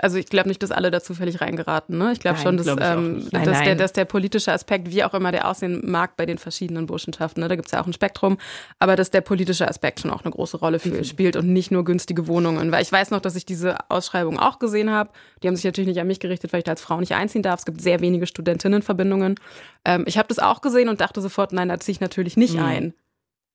also 0.00 0.16
ich 0.16 0.26
glaube 0.26 0.48
nicht, 0.48 0.62
dass 0.62 0.70
alle 0.70 0.90
da 0.90 1.02
zufällig 1.02 1.42
reingeraten. 1.42 1.98
Ne? 1.98 2.12
Ich 2.12 2.20
glaube 2.20 2.38
schon, 2.38 2.56
dass, 2.56 2.64
glaub 2.64 2.80
ähm, 2.80 3.28
nein, 3.30 3.44
dass, 3.44 3.58
nein. 3.58 3.64
Der, 3.64 3.74
dass 3.74 3.92
der 3.92 4.06
politische 4.06 4.52
Aspekt, 4.52 4.90
wie 4.90 5.04
auch 5.04 5.12
immer 5.12 5.32
der 5.32 5.46
aussehen 5.46 5.82
mag 5.84 6.16
bei 6.16 6.24
den 6.24 6.38
verschiedenen 6.38 6.86
Burschenschaften, 6.86 7.42
ne? 7.42 7.48
da 7.48 7.56
gibt's 7.56 7.72
ja 7.72 7.82
auch 7.82 7.86
ein 7.86 7.92
Spektrum, 7.92 8.38
aber 8.78 8.96
dass 8.96 9.10
der 9.10 9.20
politische 9.20 9.68
Aspekt 9.68 10.00
schon 10.00 10.10
auch 10.10 10.24
eine 10.24 10.30
große 10.30 10.56
Rolle 10.56 10.78
für, 10.78 10.88
mhm. 10.88 11.04
spielt 11.04 11.36
und 11.36 11.52
nicht 11.52 11.70
nur 11.70 11.84
günstige 11.84 12.26
Wohnungen. 12.26 12.72
Weil 12.72 12.82
ich 12.82 12.90
weiß 12.90 13.10
noch, 13.10 13.20
dass 13.20 13.36
ich 13.36 13.44
diese 13.44 13.76
Ausschreibung 13.90 14.38
auch 14.38 14.58
gesehen 14.58 14.90
habe. 14.90 15.10
Die 15.42 15.48
haben 15.48 15.56
sich 15.56 15.66
natürlich 15.66 15.88
nicht 15.88 16.00
an 16.00 16.06
mich 16.06 16.20
gerichtet, 16.20 16.54
weil 16.54 16.60
ich 16.60 16.64
da 16.64 16.72
als 16.72 16.80
Frau 16.80 16.98
nicht 16.98 17.14
einziehen 17.14 17.42
darf. 17.42 17.60
Es 17.60 17.66
gibt 17.66 17.82
sehr 17.82 18.00
wenige 18.00 18.26
Studentinnenverbindungen. 18.26 19.34
Ähm, 19.84 20.04
ich 20.06 20.16
habe 20.16 20.28
das 20.28 20.38
auch 20.38 20.62
gesehen 20.62 20.88
und 20.88 21.02
dachte 21.02 21.20
sofort, 21.20 21.52
nein, 21.52 21.68
da 21.68 21.78
ziehe 21.78 21.92
ich 21.92 22.00
natürlich 22.00 22.38
nicht 22.38 22.54
mhm. 22.54 22.64
ein. 22.64 22.94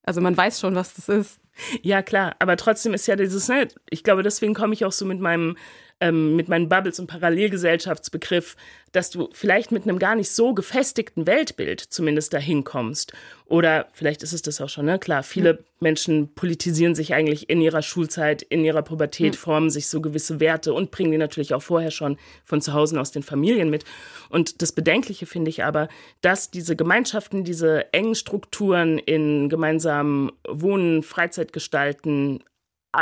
Also 0.03 0.22
man 0.22 0.36
weiß 0.36 0.60
schon, 0.60 0.75
was 0.75 0.94
das 0.94 1.10
ist. 1.10 1.39
Ja, 1.82 2.01
klar, 2.01 2.36
aber 2.39 2.58
trotzdem 2.58 2.94
ist 2.94 3.08
ja 3.08 3.15
dieses, 3.15 3.48
ne, 3.48 3.68
ich 3.89 4.03
glaube, 4.03 4.24
deswegen 4.24 4.53
komme 4.53 4.74
ich 4.74 4.86
auch 4.86 4.91
so 4.91 5.06
mit 5.06 5.20
meinem 5.20 5.58
ähm, 6.01 6.36
mit 6.36 6.50
meinen 6.50 6.67
Bubbles 6.67 7.00
und 7.00 7.08
Parallelgesellschaftsbegriff, 7.08 8.58
dass 8.91 9.10
du 9.10 9.29
vielleicht 9.31 9.72
mit 9.72 9.84
einem 9.84 10.00
gar 10.00 10.15
nicht 10.15 10.31
so 10.31 10.53
gefestigten 10.53 11.25
Weltbild 11.25 11.79
zumindest 11.79 12.34
dahin 12.34 12.65
kommst. 12.65 13.13
Oder 13.46 13.88
vielleicht 13.93 14.24
ist 14.24 14.34
es 14.34 14.41
das 14.41 14.60
auch 14.60 14.67
schon, 14.67 14.86
ne? 14.86 14.98
Klar, 15.00 15.24
viele 15.24 15.53
mhm. 15.53 15.60
Menschen 15.79 16.34
politisieren 16.34 16.96
sich 16.96 17.13
eigentlich 17.13 17.50
in 17.50 17.62
ihrer 17.62 17.81
Schulzeit, 17.81 18.41
in 18.41 18.65
ihrer 18.65 18.81
Pubertät, 18.81 19.34
mhm. 19.34 19.38
formen 19.38 19.70
sich 19.70 19.88
so 19.88 20.01
gewisse 20.01 20.39
Werte 20.39 20.74
und 20.74 20.91
bringen 20.91 21.12
die 21.12 21.17
natürlich 21.17 21.53
auch 21.53 21.62
vorher 21.62 21.91
schon 21.91 22.17
von 22.43 22.62
zu 22.62 22.74
Hause 22.74 23.00
aus 23.00 23.12
den 23.12 23.24
Familien 23.24 23.70
mit. 23.70 23.86
Und 24.29 24.62
das 24.62 24.72
Bedenkliche 24.72 25.25
finde 25.25 25.50
ich 25.50 25.63
aber, 25.63 25.88
dass 26.22 26.50
diese 26.50 26.75
Gemeinschaften, 26.75 27.43
diese 27.43 27.93
engen 27.93 28.15
Strukturen 28.15 28.98
in 28.98 29.48
gemeinsamen 29.50 30.31
Wohnen, 30.48 31.03
Freizeit 31.03 31.53
gestalten, 31.53 32.43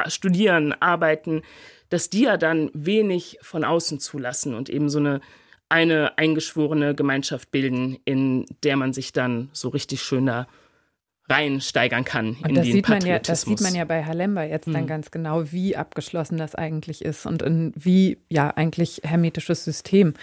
studieren, 0.08 0.74
arbeiten, 0.80 1.42
dass 1.90 2.10
die 2.10 2.24
ja 2.24 2.38
dann 2.38 2.70
wenig 2.74 3.40
von 3.42 3.64
außen 3.64 4.00
zulassen 4.00 4.54
und 4.54 4.70
eben 4.70 4.90
so 4.90 5.00
eine 5.00 5.22
eine 5.70 6.18
eingeschworene 6.18 6.96
Gemeinschaft 6.96 7.52
bilden, 7.52 8.00
in 8.04 8.48
der 8.64 8.76
man 8.76 8.92
sich 8.92 9.14
dann 9.14 9.50
so 9.54 9.70
richtig 9.70 10.02
schön 10.02 10.26
da 10.26 10.48
reinsteigern 11.30 12.04
kann 12.04 12.38
und 12.42 12.50
in 12.50 12.56
das 12.56 12.66
den 12.66 12.74
sieht 12.74 12.90
man 12.90 13.06
ja, 13.06 13.20
Das 13.20 13.44
sieht 13.44 13.62
man 13.62 13.76
ja 13.76 13.86
bei 13.86 14.04
Halemba 14.04 14.44
jetzt 14.44 14.68
mhm. 14.68 14.74
dann 14.74 14.88
ganz 14.88 15.12
genau, 15.12 15.52
wie 15.52 15.78
abgeschlossen 15.78 16.40
das 16.40 16.56
eigentlich 16.56 17.06
ist 17.06 17.28
und 17.28 17.44
in 17.44 17.72
wie 17.76 18.18
ja 18.30 18.50
eigentlich 18.50 19.02
hermetisches 19.04 19.64
System 19.64 20.16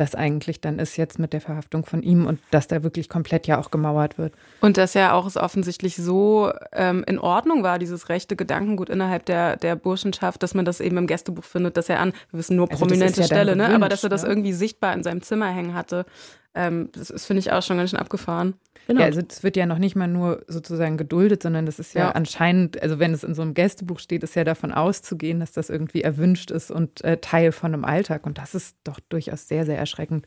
das 0.00 0.14
eigentlich 0.14 0.62
dann 0.62 0.78
ist 0.78 0.96
jetzt 0.96 1.18
mit 1.18 1.34
der 1.34 1.42
Verhaftung 1.42 1.84
von 1.84 2.02
ihm 2.02 2.24
und 2.24 2.40
dass 2.50 2.66
da 2.66 2.82
wirklich 2.82 3.10
komplett 3.10 3.46
ja 3.46 3.58
auch 3.58 3.70
gemauert 3.70 4.16
wird. 4.16 4.32
Und 4.62 4.78
dass 4.78 4.94
ja 4.94 5.12
auch 5.12 5.26
es 5.26 5.36
offensichtlich 5.36 5.96
so 5.96 6.50
ähm, 6.72 7.04
in 7.06 7.18
Ordnung 7.18 7.62
war, 7.62 7.78
dieses 7.78 8.08
rechte 8.08 8.34
Gedankengut 8.34 8.88
innerhalb 8.88 9.26
der, 9.26 9.56
der 9.56 9.76
Burschenschaft, 9.76 10.42
dass 10.42 10.54
man 10.54 10.64
das 10.64 10.80
eben 10.80 10.96
im 10.96 11.06
Gästebuch 11.06 11.44
findet, 11.44 11.76
dass 11.76 11.90
er 11.90 12.00
an, 12.00 12.14
wir 12.30 12.38
wissen 12.38 12.56
nur 12.56 12.70
also 12.70 12.82
prominente 12.82 13.20
ja 13.20 13.26
Stelle, 13.26 13.54
ne? 13.54 13.74
aber 13.74 13.90
dass 13.90 14.02
er 14.02 14.08
das 14.08 14.22
ja. 14.22 14.28
irgendwie 14.28 14.54
sichtbar 14.54 14.94
in 14.94 15.02
seinem 15.02 15.20
Zimmer 15.20 15.48
hängen 15.48 15.74
hatte. 15.74 16.06
Ähm, 16.54 16.90
das 16.92 17.10
ist, 17.10 17.26
finde 17.26 17.40
ich, 17.40 17.52
auch 17.52 17.62
schon 17.62 17.76
ganz 17.76 17.90
schön 17.90 17.98
abgefahren. 17.98 18.54
Genau. 18.86 19.00
Ja, 19.00 19.06
also 19.06 19.20
es 19.20 19.44
wird 19.44 19.56
ja 19.56 19.66
noch 19.66 19.78
nicht 19.78 19.94
mal 19.94 20.08
nur 20.08 20.42
sozusagen 20.48 20.96
geduldet, 20.96 21.44
sondern 21.44 21.64
das 21.64 21.78
ist 21.78 21.94
ja, 21.94 22.06
ja, 22.06 22.10
anscheinend, 22.10 22.82
also 22.82 22.98
wenn 22.98 23.14
es 23.14 23.22
in 23.22 23.34
so 23.34 23.42
einem 23.42 23.54
Gästebuch 23.54 24.00
steht, 24.00 24.24
ist 24.24 24.34
ja 24.34 24.42
davon 24.42 24.72
auszugehen, 24.72 25.38
dass 25.38 25.52
das 25.52 25.70
irgendwie 25.70 26.02
erwünscht 26.02 26.50
ist 26.50 26.72
und 26.72 27.04
äh, 27.04 27.18
Teil 27.18 27.52
von 27.52 27.72
einem 27.72 27.84
Alltag. 27.84 28.26
Und 28.26 28.38
das 28.38 28.56
ist 28.56 28.76
doch 28.82 28.98
durchaus 29.08 29.46
sehr, 29.46 29.64
sehr 29.64 29.78
erschreckend. 29.78 30.26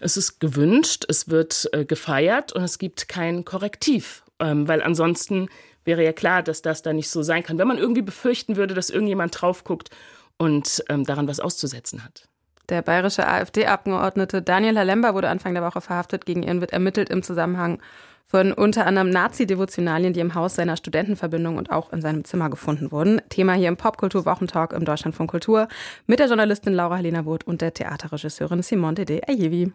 Es 0.00 0.18
ist 0.18 0.40
gewünscht, 0.40 1.06
es 1.08 1.28
wird 1.28 1.70
äh, 1.72 1.86
gefeiert 1.86 2.52
und 2.52 2.62
es 2.62 2.78
gibt 2.78 3.08
kein 3.08 3.46
Korrektiv, 3.46 4.24
ähm, 4.40 4.68
weil 4.68 4.82
ansonsten 4.82 5.48
wäre 5.84 6.04
ja 6.04 6.12
klar, 6.12 6.42
dass 6.42 6.60
das 6.60 6.82
da 6.82 6.92
nicht 6.92 7.08
so 7.08 7.22
sein 7.22 7.42
kann, 7.42 7.56
wenn 7.56 7.68
man 7.68 7.78
irgendwie 7.78 8.02
befürchten 8.02 8.56
würde, 8.56 8.74
dass 8.74 8.90
irgendjemand 8.90 9.40
drauf 9.40 9.64
guckt 9.64 9.88
und 10.36 10.84
ähm, 10.90 11.04
daran 11.04 11.28
was 11.28 11.40
auszusetzen 11.40 12.04
hat. 12.04 12.28
Der 12.68 12.82
bayerische 12.82 13.26
AfD-Abgeordnete 13.26 14.42
Daniel 14.42 14.78
Halemba 14.78 15.14
wurde 15.14 15.28
Anfang 15.28 15.54
der 15.54 15.62
Woche 15.62 15.80
verhaftet. 15.80 16.26
Gegen 16.26 16.42
ihn 16.42 16.60
wird 16.60 16.72
ermittelt 16.72 17.10
im 17.10 17.22
Zusammenhang 17.22 17.80
von 18.26 18.52
unter 18.52 18.86
anderem 18.86 19.10
Nazi-Devotionalien, 19.10 20.14
die 20.14 20.20
im 20.20 20.34
Haus 20.34 20.54
seiner 20.54 20.76
Studentenverbindung 20.76 21.58
und 21.58 21.70
auch 21.70 21.92
in 21.92 22.00
seinem 22.00 22.24
Zimmer 22.24 22.48
gefunden 22.48 22.90
wurden. 22.90 23.20
Thema 23.28 23.52
hier 23.52 23.68
im 23.68 23.76
Popkultur-Wochentalk 23.76 24.72
im 24.72 24.86
Deutschland 24.86 25.14
von 25.14 25.26
Kultur 25.26 25.68
mit 26.06 26.18
der 26.18 26.28
Journalistin 26.28 26.72
Laura 26.72 26.96
Helena 26.96 27.26
Woth 27.26 27.44
und 27.44 27.60
der 27.60 27.74
Theaterregisseurin 27.74 28.62
Simone 28.62 28.94
Dede 28.94 29.20
Ayevi. 29.28 29.72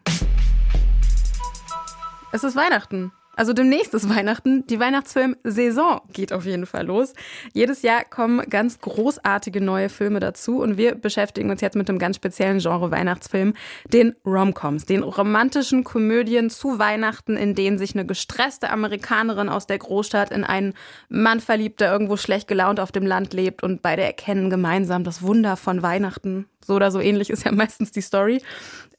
Es 2.32 2.44
ist 2.44 2.56
Weihnachten. 2.56 3.12
Also 3.38 3.54
demnächst 3.54 3.94
ist 3.94 4.10
Weihnachten. 4.10 4.66
Die 4.66 4.80
Weihnachtsfilm-Saison 4.80 6.02
geht 6.12 6.34
auf 6.34 6.46
jeden 6.46 6.66
Fall 6.66 6.88
los. 6.88 7.14
Jedes 7.54 7.84
Jahr 7.84 8.04
kommen 8.04 8.42
ganz 8.50 8.80
großartige 8.80 9.62
neue 9.62 9.90
Filme 9.90 10.20
dazu 10.20 10.60
und 10.60 10.78
wir 10.78 10.96
beschäftigen 10.96 11.52
uns 11.52 11.62
jetzt 11.62 11.76
mit 11.76 11.88
einem 11.88 12.00
ganz 12.00 12.16
speziellen 12.16 12.58
Genre 12.58 12.90
Weihnachtsfilm, 12.90 13.54
den 13.94 14.16
Romcoms, 14.26 14.86
den 14.86 15.04
romantischen 15.04 15.84
Komödien 15.84 16.50
zu 16.50 16.80
Weihnachten, 16.80 17.38
in 17.38 17.54
denen 17.54 17.78
sich 17.78 17.94
eine 17.94 18.08
gestresste 18.08 18.72
Amerikanerin 18.72 19.50
aus 19.50 19.68
der 19.68 19.78
Großstadt 19.78 20.32
in 20.32 20.44
einen 20.44 20.74
Mann 21.08 21.40
verliebt, 21.40 21.80
der 21.80 21.92
irgendwo 21.92 22.18
schlecht 22.18 22.48
gelaunt 22.48 22.80
auf 22.80 22.92
dem 22.92 23.06
Land 23.06 23.34
lebt 23.34 23.62
und 23.62 23.84
beide 23.84 24.02
erkennen 24.02 24.50
gemeinsam 24.50 25.04
das 25.04 25.22
Wunder 25.22 25.58
von 25.58 25.84
Weihnachten. 25.84 26.48
So 26.66 26.76
oder 26.76 26.92
so 26.92 27.00
ähnlich 27.00 27.30
ist 27.30 27.46
ja 27.46 27.52
meistens 27.54 27.92
die 27.92 28.02
Story. 28.02 28.42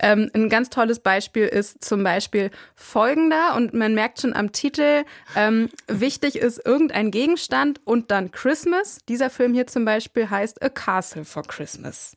Ähm, 0.00 0.30
ein 0.34 0.48
ganz 0.48 0.70
tolles 0.70 1.00
Beispiel 1.00 1.46
ist 1.46 1.84
zum 1.84 2.04
Beispiel 2.04 2.50
folgender 2.76 3.56
und 3.56 3.74
man 3.74 3.94
merkt 3.94 4.20
schon 4.20 4.32
am 4.32 4.52
Titel, 4.52 5.04
ähm, 5.34 5.68
wichtig 5.88 6.36
ist 6.36 6.64
irgendein 6.64 7.10
Gegenstand 7.10 7.80
und 7.84 8.10
dann 8.10 8.30
Christmas. 8.30 8.98
Dieser 9.08 9.28
Film 9.28 9.54
hier 9.54 9.66
zum 9.66 9.84
Beispiel 9.84 10.30
heißt 10.30 10.62
A 10.62 10.68
Castle 10.68 11.24
for 11.24 11.42
Christmas. 11.42 12.16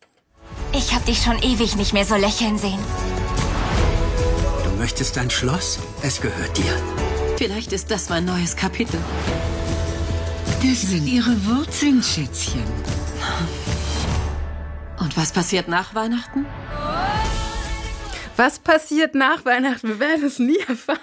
Ich 0.74 0.94
habe 0.94 1.06
dich 1.06 1.22
schon 1.22 1.38
ewig 1.42 1.76
nicht 1.76 1.94
mehr 1.94 2.06
so 2.06 2.16
lächeln 2.16 2.58
sehen. 2.58 2.80
Du 4.64 4.72
möchtest 4.78 5.18
ein 5.18 5.30
Schloss? 5.30 5.80
Es 6.04 6.22
gehört 6.22 6.58
dir. 6.58 6.74
Vielleicht 7.38 7.74
ist 7.74 7.90
das 7.90 8.10
mein 8.10 8.25
neues 8.25 8.56
Kapitel. 8.56 9.00
Das 10.62 10.82
sind 10.82 11.08
ihre 11.08 11.36
Wurzeln, 11.48 12.04
Schätzchen. 12.04 12.64
Und 15.01 15.18
was 15.18 15.31
passiert 15.31 15.68
nach 15.68 15.96
Weihnachten? 15.96 16.46
Was 18.37 18.59
passiert 18.59 19.13
nach 19.13 19.46
Weihnachten? 19.46 19.87
Wir 19.87 20.00
werden 20.00 20.25
es 20.25 20.39
nie 20.39 20.57
erfahren. 20.57 21.00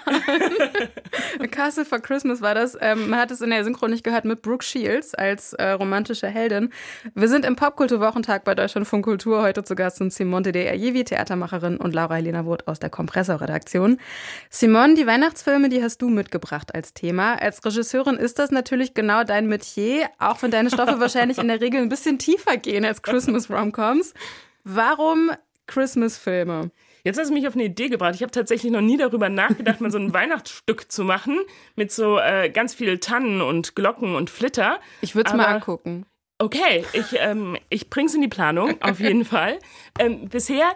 Castle 1.51 1.85
for 1.85 1.99
Christmas 1.99 2.41
war 2.41 2.55
das. 2.55 2.77
Ähm, 2.81 3.09
man 3.09 3.19
hat 3.19 3.31
es 3.31 3.41
in 3.41 3.49
der 3.49 3.63
Synchro 3.63 3.87
nicht 3.87 4.03
gehört 4.03 4.25
mit 4.25 4.41
Brooke 4.41 4.63
Shields 4.63 5.13
als 5.13 5.53
äh, 5.53 5.69
romantische 5.71 6.27
Heldin. 6.27 6.71
Wir 7.15 7.29
sind 7.29 7.45
im 7.45 7.55
Popkulturwochentag 7.55 8.43
bei 8.43 8.55
Deutschland 8.55 8.87
von 8.87 9.01
Kultur. 9.01 9.41
Heute 9.41 9.63
zu 9.63 9.75
Gast 9.75 9.97
sind 9.97 10.11
Simone 10.11 10.51
de 10.51 10.69
Ajevi, 10.69 11.03
Theatermacherin, 11.03 11.77
und 11.77 11.93
Laura 11.93 12.15
Helena 12.15 12.45
Woth 12.45 12.67
aus 12.67 12.79
der 12.79 12.89
Kompressor-Redaktion. 12.89 13.99
Simone, 14.49 14.95
die 14.95 15.07
Weihnachtsfilme, 15.07 15.69
die 15.69 15.83
hast 15.83 16.01
du 16.01 16.09
mitgebracht 16.09 16.73
als 16.75 16.93
Thema. 16.93 17.35
Als 17.35 17.63
Regisseurin 17.63 18.15
ist 18.15 18.39
das 18.39 18.51
natürlich 18.51 18.93
genau 18.93 19.23
dein 19.23 19.47
Metier, 19.47 20.09
auch 20.17 20.41
wenn 20.41 20.51
deine 20.51 20.69
Stoffe 20.69 20.95
wahrscheinlich 20.99 21.37
in 21.37 21.47
der 21.47 21.61
Regel 21.61 21.81
ein 21.81 21.89
bisschen 21.89 22.19
tiefer 22.19 22.57
gehen 22.57 22.85
als 22.85 23.01
Christmas-Romcoms. 23.01 24.13
Warum 24.63 25.31
Christmas-Filme? 25.67 26.71
Jetzt 27.03 27.19
hast 27.19 27.29
du 27.29 27.33
mich 27.33 27.47
auf 27.47 27.55
eine 27.55 27.65
Idee 27.65 27.89
gebracht. 27.89 28.15
Ich 28.15 28.21
habe 28.21 28.31
tatsächlich 28.31 28.71
noch 28.71 28.81
nie 28.81 28.97
darüber 28.97 29.29
nachgedacht, 29.29 29.81
mal 29.81 29.91
so 29.91 29.97
ein 29.97 30.13
Weihnachtsstück 30.13 30.91
zu 30.91 31.03
machen 31.03 31.39
mit 31.75 31.91
so 31.91 32.19
äh, 32.19 32.49
ganz 32.49 32.73
viel 32.73 32.99
Tannen 32.99 33.41
und 33.41 33.75
Glocken 33.75 34.15
und 34.15 34.29
Flitter. 34.29 34.79
Ich 35.01 35.15
würde 35.15 35.29
es 35.29 35.35
mal 35.35 35.45
angucken. 35.45 36.05
Okay, 36.41 36.85
ich, 36.93 37.17
ähm, 37.17 37.57
ich 37.69 37.89
bring's 37.89 38.15
in 38.15 38.21
die 38.21 38.29
Planung, 38.29 38.81
auf 38.81 39.01
jeden 39.01 39.25
Fall. 39.25 39.59
Ähm, 39.99 40.29
bisher 40.29 40.71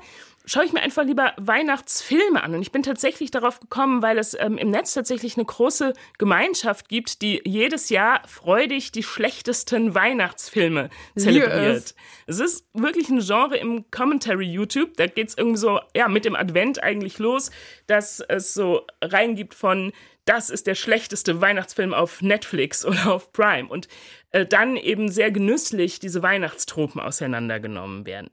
schaue 0.46 0.66
ich 0.66 0.74
mir 0.74 0.82
einfach 0.82 1.04
lieber 1.04 1.34
Weihnachtsfilme 1.38 2.44
an. 2.44 2.56
Und 2.56 2.62
ich 2.62 2.72
bin 2.72 2.84
tatsächlich 2.84 3.32
darauf 3.32 3.60
gekommen, 3.60 4.02
weil 4.02 4.18
es 4.18 4.36
ähm, 4.38 4.58
im 4.58 4.70
Netz 4.70 4.94
tatsächlich 4.94 5.38
eine 5.38 5.46
große 5.46 5.94
Gemeinschaft 6.18 6.90
gibt, 6.90 7.22
die 7.22 7.42
jedes 7.46 7.90
Jahr 7.90 8.22
freudig 8.28 8.92
die 8.92 9.04
schlechtesten 9.04 9.96
Weihnachtsfilme 9.96 10.90
zelebriert. 11.16 11.96
Es 12.28 12.40
ist 12.40 12.68
wirklich 12.74 13.10
ein 13.10 13.20
Genre 13.20 13.58
im 13.58 13.90
Commentary 13.90 14.46
YouTube. 14.46 14.98
Da 14.98 15.08
geht 15.08 15.30
es 15.30 15.38
irgendwie 15.38 15.58
so, 15.58 15.80
ja, 15.96 16.08
mit 16.08 16.26
dem 16.26 16.36
Advent 16.36 16.84
eigentlich 16.84 17.20
los, 17.20 17.52
dass 17.88 18.20
es 18.20 18.54
so 18.54 18.86
reingibt 19.02 19.54
von 19.54 19.94
das 20.26 20.50
ist 20.50 20.68
der 20.68 20.76
schlechteste 20.76 21.42
Weihnachtsfilm 21.42 21.94
auf 21.94 22.22
Netflix 22.22 22.86
oder 22.86 23.12
auf 23.12 23.34
Prime. 23.34 23.68
Und 23.68 23.88
äh, 24.32 24.46
dann 24.46 24.78
eben 24.78 25.10
sehr 25.10 25.32
genüsslich 25.32 26.00
diese 26.00 26.22
Weihnachtstropen 26.22 27.02
auseinandergenommen 27.02 28.06
werden. 28.06 28.30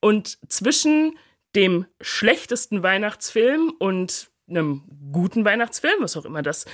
Und 0.00 0.38
zwischen 0.50 1.16
dem 1.54 1.86
schlechtesten 2.00 2.82
Weihnachtsfilm 2.82 3.74
und 3.78 4.30
einem 4.48 4.82
guten 5.12 5.44
Weihnachtsfilm, 5.44 6.00
was 6.00 6.16
auch 6.16 6.24
immer 6.24 6.42
das 6.42 6.66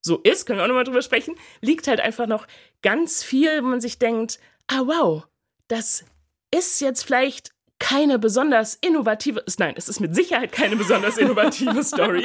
so 0.00 0.18
ist, 0.18 0.44
können 0.44 0.58
wir 0.58 0.64
auch 0.64 0.68
nochmal 0.68 0.84
drüber 0.84 1.02
sprechen, 1.02 1.34
liegt 1.60 1.86
halt 1.86 2.00
einfach 2.00 2.26
noch 2.26 2.46
ganz 2.82 3.22
viel, 3.22 3.62
wo 3.62 3.68
man 3.68 3.80
sich 3.80 3.98
denkt, 3.98 4.38
ah 4.66 4.82
wow, 4.84 5.26
das 5.68 6.04
ist 6.50 6.80
jetzt 6.80 7.02
vielleicht 7.02 7.52
keine 7.78 8.18
besonders 8.18 8.76
innovative, 8.76 9.44
nein, 9.58 9.74
es 9.76 9.88
ist 9.88 10.00
mit 10.00 10.14
Sicherheit 10.14 10.52
keine 10.52 10.76
besonders 10.76 11.18
innovative 11.18 11.82
Story. 11.84 12.24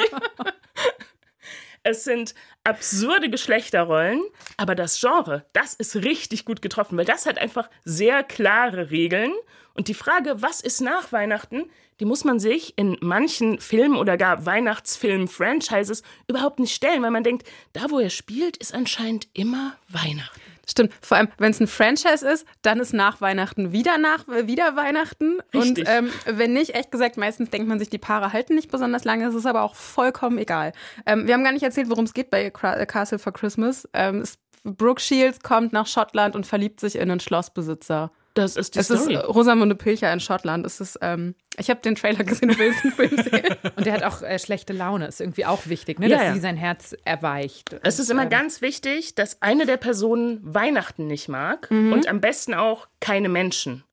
Es 1.83 2.03
sind 2.03 2.35
absurde 2.63 3.29
Geschlechterrollen, 3.29 4.21
aber 4.57 4.75
das 4.75 4.99
Genre, 4.99 5.45
das 5.53 5.73
ist 5.73 5.95
richtig 5.95 6.45
gut 6.45 6.61
getroffen, 6.61 6.97
weil 6.97 7.05
das 7.05 7.25
hat 7.25 7.37
einfach 7.37 7.69
sehr 7.85 8.23
klare 8.23 8.91
Regeln. 8.91 9.33
Und 9.73 9.87
die 9.87 9.93
Frage, 9.93 10.41
was 10.41 10.61
ist 10.61 10.81
nach 10.81 11.11
Weihnachten, 11.11 11.69
die 11.99 12.05
muss 12.05 12.23
man 12.23 12.39
sich 12.39 12.73
in 12.77 12.97
manchen 13.01 13.59
Filmen 13.59 13.97
oder 13.97 14.17
gar 14.17 14.45
Weihnachtsfilm-Franchises 14.45 16.03
überhaupt 16.27 16.59
nicht 16.59 16.73
stellen, 16.73 17.03
weil 17.03 17.11
man 17.11 17.23
denkt, 17.23 17.47
da 17.73 17.89
wo 17.89 17.99
er 17.99 18.09
spielt, 18.09 18.57
ist 18.57 18.73
anscheinend 18.73 19.27
immer 19.33 19.75
Weihnachten. 19.89 20.39
Stimmt, 20.69 20.93
vor 21.01 21.17
allem, 21.17 21.29
wenn 21.39 21.49
es 21.49 21.59
ein 21.59 21.67
Franchise 21.67 22.27
ist, 22.27 22.45
dann 22.61 22.79
ist 22.79 22.93
nach 22.93 23.21
Weihnachten 23.21 23.71
wieder 23.71 23.97
nach 23.97 24.27
wieder 24.27 24.75
Weihnachten. 24.75 25.39
Richtig. 25.51 25.79
Und 25.79 25.89
ähm, 25.89 26.11
wenn 26.25 26.53
nicht, 26.53 26.75
echt 26.75 26.91
gesagt, 26.91 27.17
meistens 27.17 27.49
denkt 27.49 27.67
man 27.67 27.79
sich, 27.79 27.89
die 27.89 27.97
Paare 27.97 28.33
halten 28.33 28.53
nicht 28.53 28.69
besonders 28.69 29.03
lange. 29.03 29.25
Es 29.25 29.33
ist 29.33 29.47
aber 29.47 29.63
auch 29.63 29.73
vollkommen 29.73 30.37
egal. 30.37 30.73
Ähm, 31.07 31.25
wir 31.25 31.33
haben 31.33 31.43
gar 31.43 31.53
nicht 31.53 31.63
erzählt, 31.63 31.89
worum 31.89 32.05
es 32.05 32.13
geht 32.13 32.29
bei 32.29 32.51
Castle 32.51 33.17
for 33.17 33.33
Christmas. 33.33 33.89
Ähm, 33.93 34.23
Brooke 34.63 35.01
Shields 35.01 35.39
kommt 35.39 35.73
nach 35.73 35.87
Schottland 35.87 36.35
und 36.35 36.45
verliebt 36.45 36.79
sich 36.79 36.97
in 36.97 37.09
einen 37.09 37.19
Schlossbesitzer. 37.19 38.11
Das 38.41 38.55
ist 38.55 38.75
die 38.75 38.79
es 38.79 38.85
Story. 38.87 39.15
ist 39.15 39.27
Rosamunde 39.27 39.75
Pilcher 39.75 40.11
in 40.13 40.19
Schottland. 40.19 40.65
Es 40.65 40.79
ist, 40.79 40.97
ähm, 41.01 41.35
ich 41.57 41.69
habe 41.69 41.81
den 41.81 41.95
Trailer 41.95 42.23
gesehen, 42.23 42.49
du 42.49 42.57
willst 42.57 42.83
den 42.83 42.91
Film 42.91 43.15
sehen. 43.21 43.55
Und 43.75 43.85
der 43.85 43.93
hat 43.93 44.03
auch 44.03 44.21
äh, 44.21 44.39
schlechte 44.39 44.73
Laune, 44.73 45.07
ist 45.07 45.19
irgendwie 45.21 45.45
auch 45.45 45.67
wichtig, 45.67 45.99
ne? 45.99 46.07
Ja, 46.07 46.17
dass 46.17 46.25
ja. 46.27 46.33
sie 46.33 46.39
sein 46.39 46.57
Herz 46.57 46.95
erweicht. 47.05 47.75
Es 47.83 47.99
ist 47.99 48.09
immer 48.09 48.25
ganz 48.25 48.61
wichtig, 48.61 49.15
dass 49.15 49.41
eine 49.41 49.65
der 49.65 49.77
Personen 49.77 50.39
Weihnachten 50.43 51.07
nicht 51.07 51.27
mag 51.27 51.69
Mhm. 51.71 51.93
und 51.93 52.07
am 52.07 52.21
besten 52.21 52.53
auch 52.53 52.87
keine 52.99 53.29
Menschen. 53.29 53.83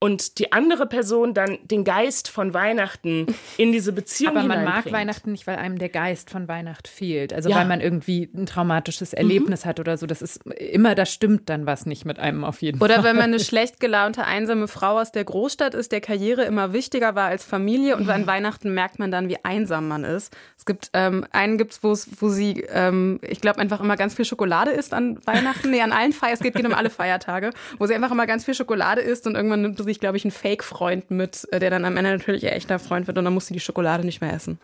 Und 0.00 0.38
die 0.38 0.52
andere 0.52 0.86
Person 0.86 1.34
dann 1.34 1.58
den 1.64 1.82
Geist 1.82 2.28
von 2.28 2.54
Weihnachten 2.54 3.26
in 3.56 3.72
diese 3.72 3.92
Beziehung 3.92 4.36
Aber 4.36 4.46
man 4.46 4.62
mag. 4.64 4.92
Weihnachten 4.92 5.32
nicht, 5.32 5.48
weil 5.48 5.56
einem 5.56 5.76
der 5.76 5.88
Geist 5.88 6.30
von 6.30 6.46
Weihnacht 6.46 6.86
fehlt. 6.86 7.32
Also 7.32 7.50
Ja. 7.50 7.56
weil 7.56 7.64
man 7.66 7.80
irgendwie 7.80 8.30
ein 8.32 8.46
traumatisches 8.46 9.10
Mhm. 9.10 9.18
Erlebnis 9.18 9.64
hat 9.64 9.80
oder 9.80 9.96
so. 9.96 10.06
Das 10.06 10.22
ist 10.22 10.46
immer, 10.46 10.94
da 10.94 11.04
stimmt 11.04 11.48
dann 11.48 11.66
was 11.66 11.84
nicht 11.84 12.04
mit 12.04 12.20
einem 12.20 12.44
auf 12.44 12.62
jeden 12.62 12.80
Oder 12.80 12.96
Fall. 12.96 13.04
wenn 13.04 13.16
man 13.16 13.24
eine 13.24 13.40
schlecht 13.40 13.80
gelaunte, 13.80 14.24
einsame 14.24 14.68
Frau 14.68 15.00
aus 15.00 15.10
der 15.10 15.24
Großstadt 15.24 15.74
ist, 15.74 15.90
der 15.90 16.00
Karriere 16.00 16.44
immer 16.44 16.72
wichtiger 16.72 17.16
war 17.16 17.26
als 17.26 17.44
Familie 17.44 17.96
und 17.96 18.08
an 18.08 18.24
Weihnachten 18.28 18.72
merkt 18.72 19.00
man 19.00 19.10
dann, 19.10 19.28
wie 19.28 19.44
einsam 19.44 19.88
man 19.88 20.04
ist. 20.04 20.32
Es 20.56 20.64
gibt 20.64 20.90
ähm, 20.92 21.26
einen 21.32 21.58
gibt's, 21.58 21.82
wo 21.82 21.90
es, 21.90 22.08
wo 22.20 22.28
sie, 22.28 22.64
ähm, 22.72 23.18
ich 23.26 23.40
glaube, 23.40 23.58
einfach 23.58 23.80
immer 23.80 23.96
ganz 23.96 24.14
viel 24.14 24.24
Schokolade 24.24 24.70
isst 24.70 24.94
an 24.94 25.18
Weihnachten. 25.26 25.70
Nee, 25.72 25.80
an 25.80 25.90
allen 25.90 26.12
Feiern, 26.12 26.34
es 26.34 26.40
geht, 26.40 26.54
geht 26.54 26.66
um 26.66 26.72
alle 26.74 26.88
Feiertage, 26.90 27.50
wo 27.78 27.86
sie 27.86 27.96
einfach 27.96 28.12
immer 28.12 28.28
ganz 28.28 28.44
viel 28.44 28.54
Schokolade 28.54 29.00
isst 29.00 29.26
und 29.26 29.34
irgendwann 29.34 29.62
nimmt 29.62 29.76
sie 29.78 29.87
sich, 29.88 29.98
glaube 29.98 30.16
ich, 30.16 30.24
einen 30.24 30.30
Fake-Freund 30.30 31.10
mit, 31.10 31.48
äh, 31.50 31.58
der 31.58 31.70
dann 31.70 31.84
am 31.84 31.96
Ende 31.96 32.16
natürlich 32.16 32.44
ihr 32.44 32.52
echter 32.52 32.78
Freund 32.78 33.06
wird 33.08 33.18
und 33.18 33.24
dann 33.24 33.34
muss 33.34 33.46
sie 33.46 33.54
die 33.54 33.60
Schokolade 33.60 34.04
nicht 34.06 34.20
mehr 34.20 34.32
essen. 34.32 34.60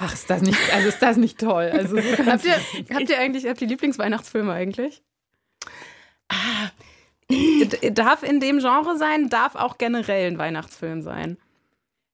Ach, 0.00 0.12
ist 0.14 0.30
das 0.30 0.40
nicht, 0.40 0.58
also 0.72 0.88
ist 0.88 1.02
das 1.02 1.16
nicht 1.18 1.38
toll. 1.38 1.70
Also 1.72 1.96
so 1.96 2.02
Habt 2.26 2.44
ihr, 2.44 2.54
habt 2.94 3.10
ihr 3.10 3.18
eigentlich, 3.18 3.46
habt 3.46 3.60
ihr 3.60 3.68
Lieblingsweihnachtsfilme 3.68 4.52
eigentlich? 4.52 5.02
Ah. 6.28 6.70
Darf 7.92 8.22
in 8.22 8.40
dem 8.40 8.58
Genre 8.58 8.96
sein, 8.98 9.28
darf 9.30 9.54
auch 9.54 9.78
generell 9.78 10.26
ein 10.30 10.38
Weihnachtsfilm 10.38 11.02
sein. 11.02 11.38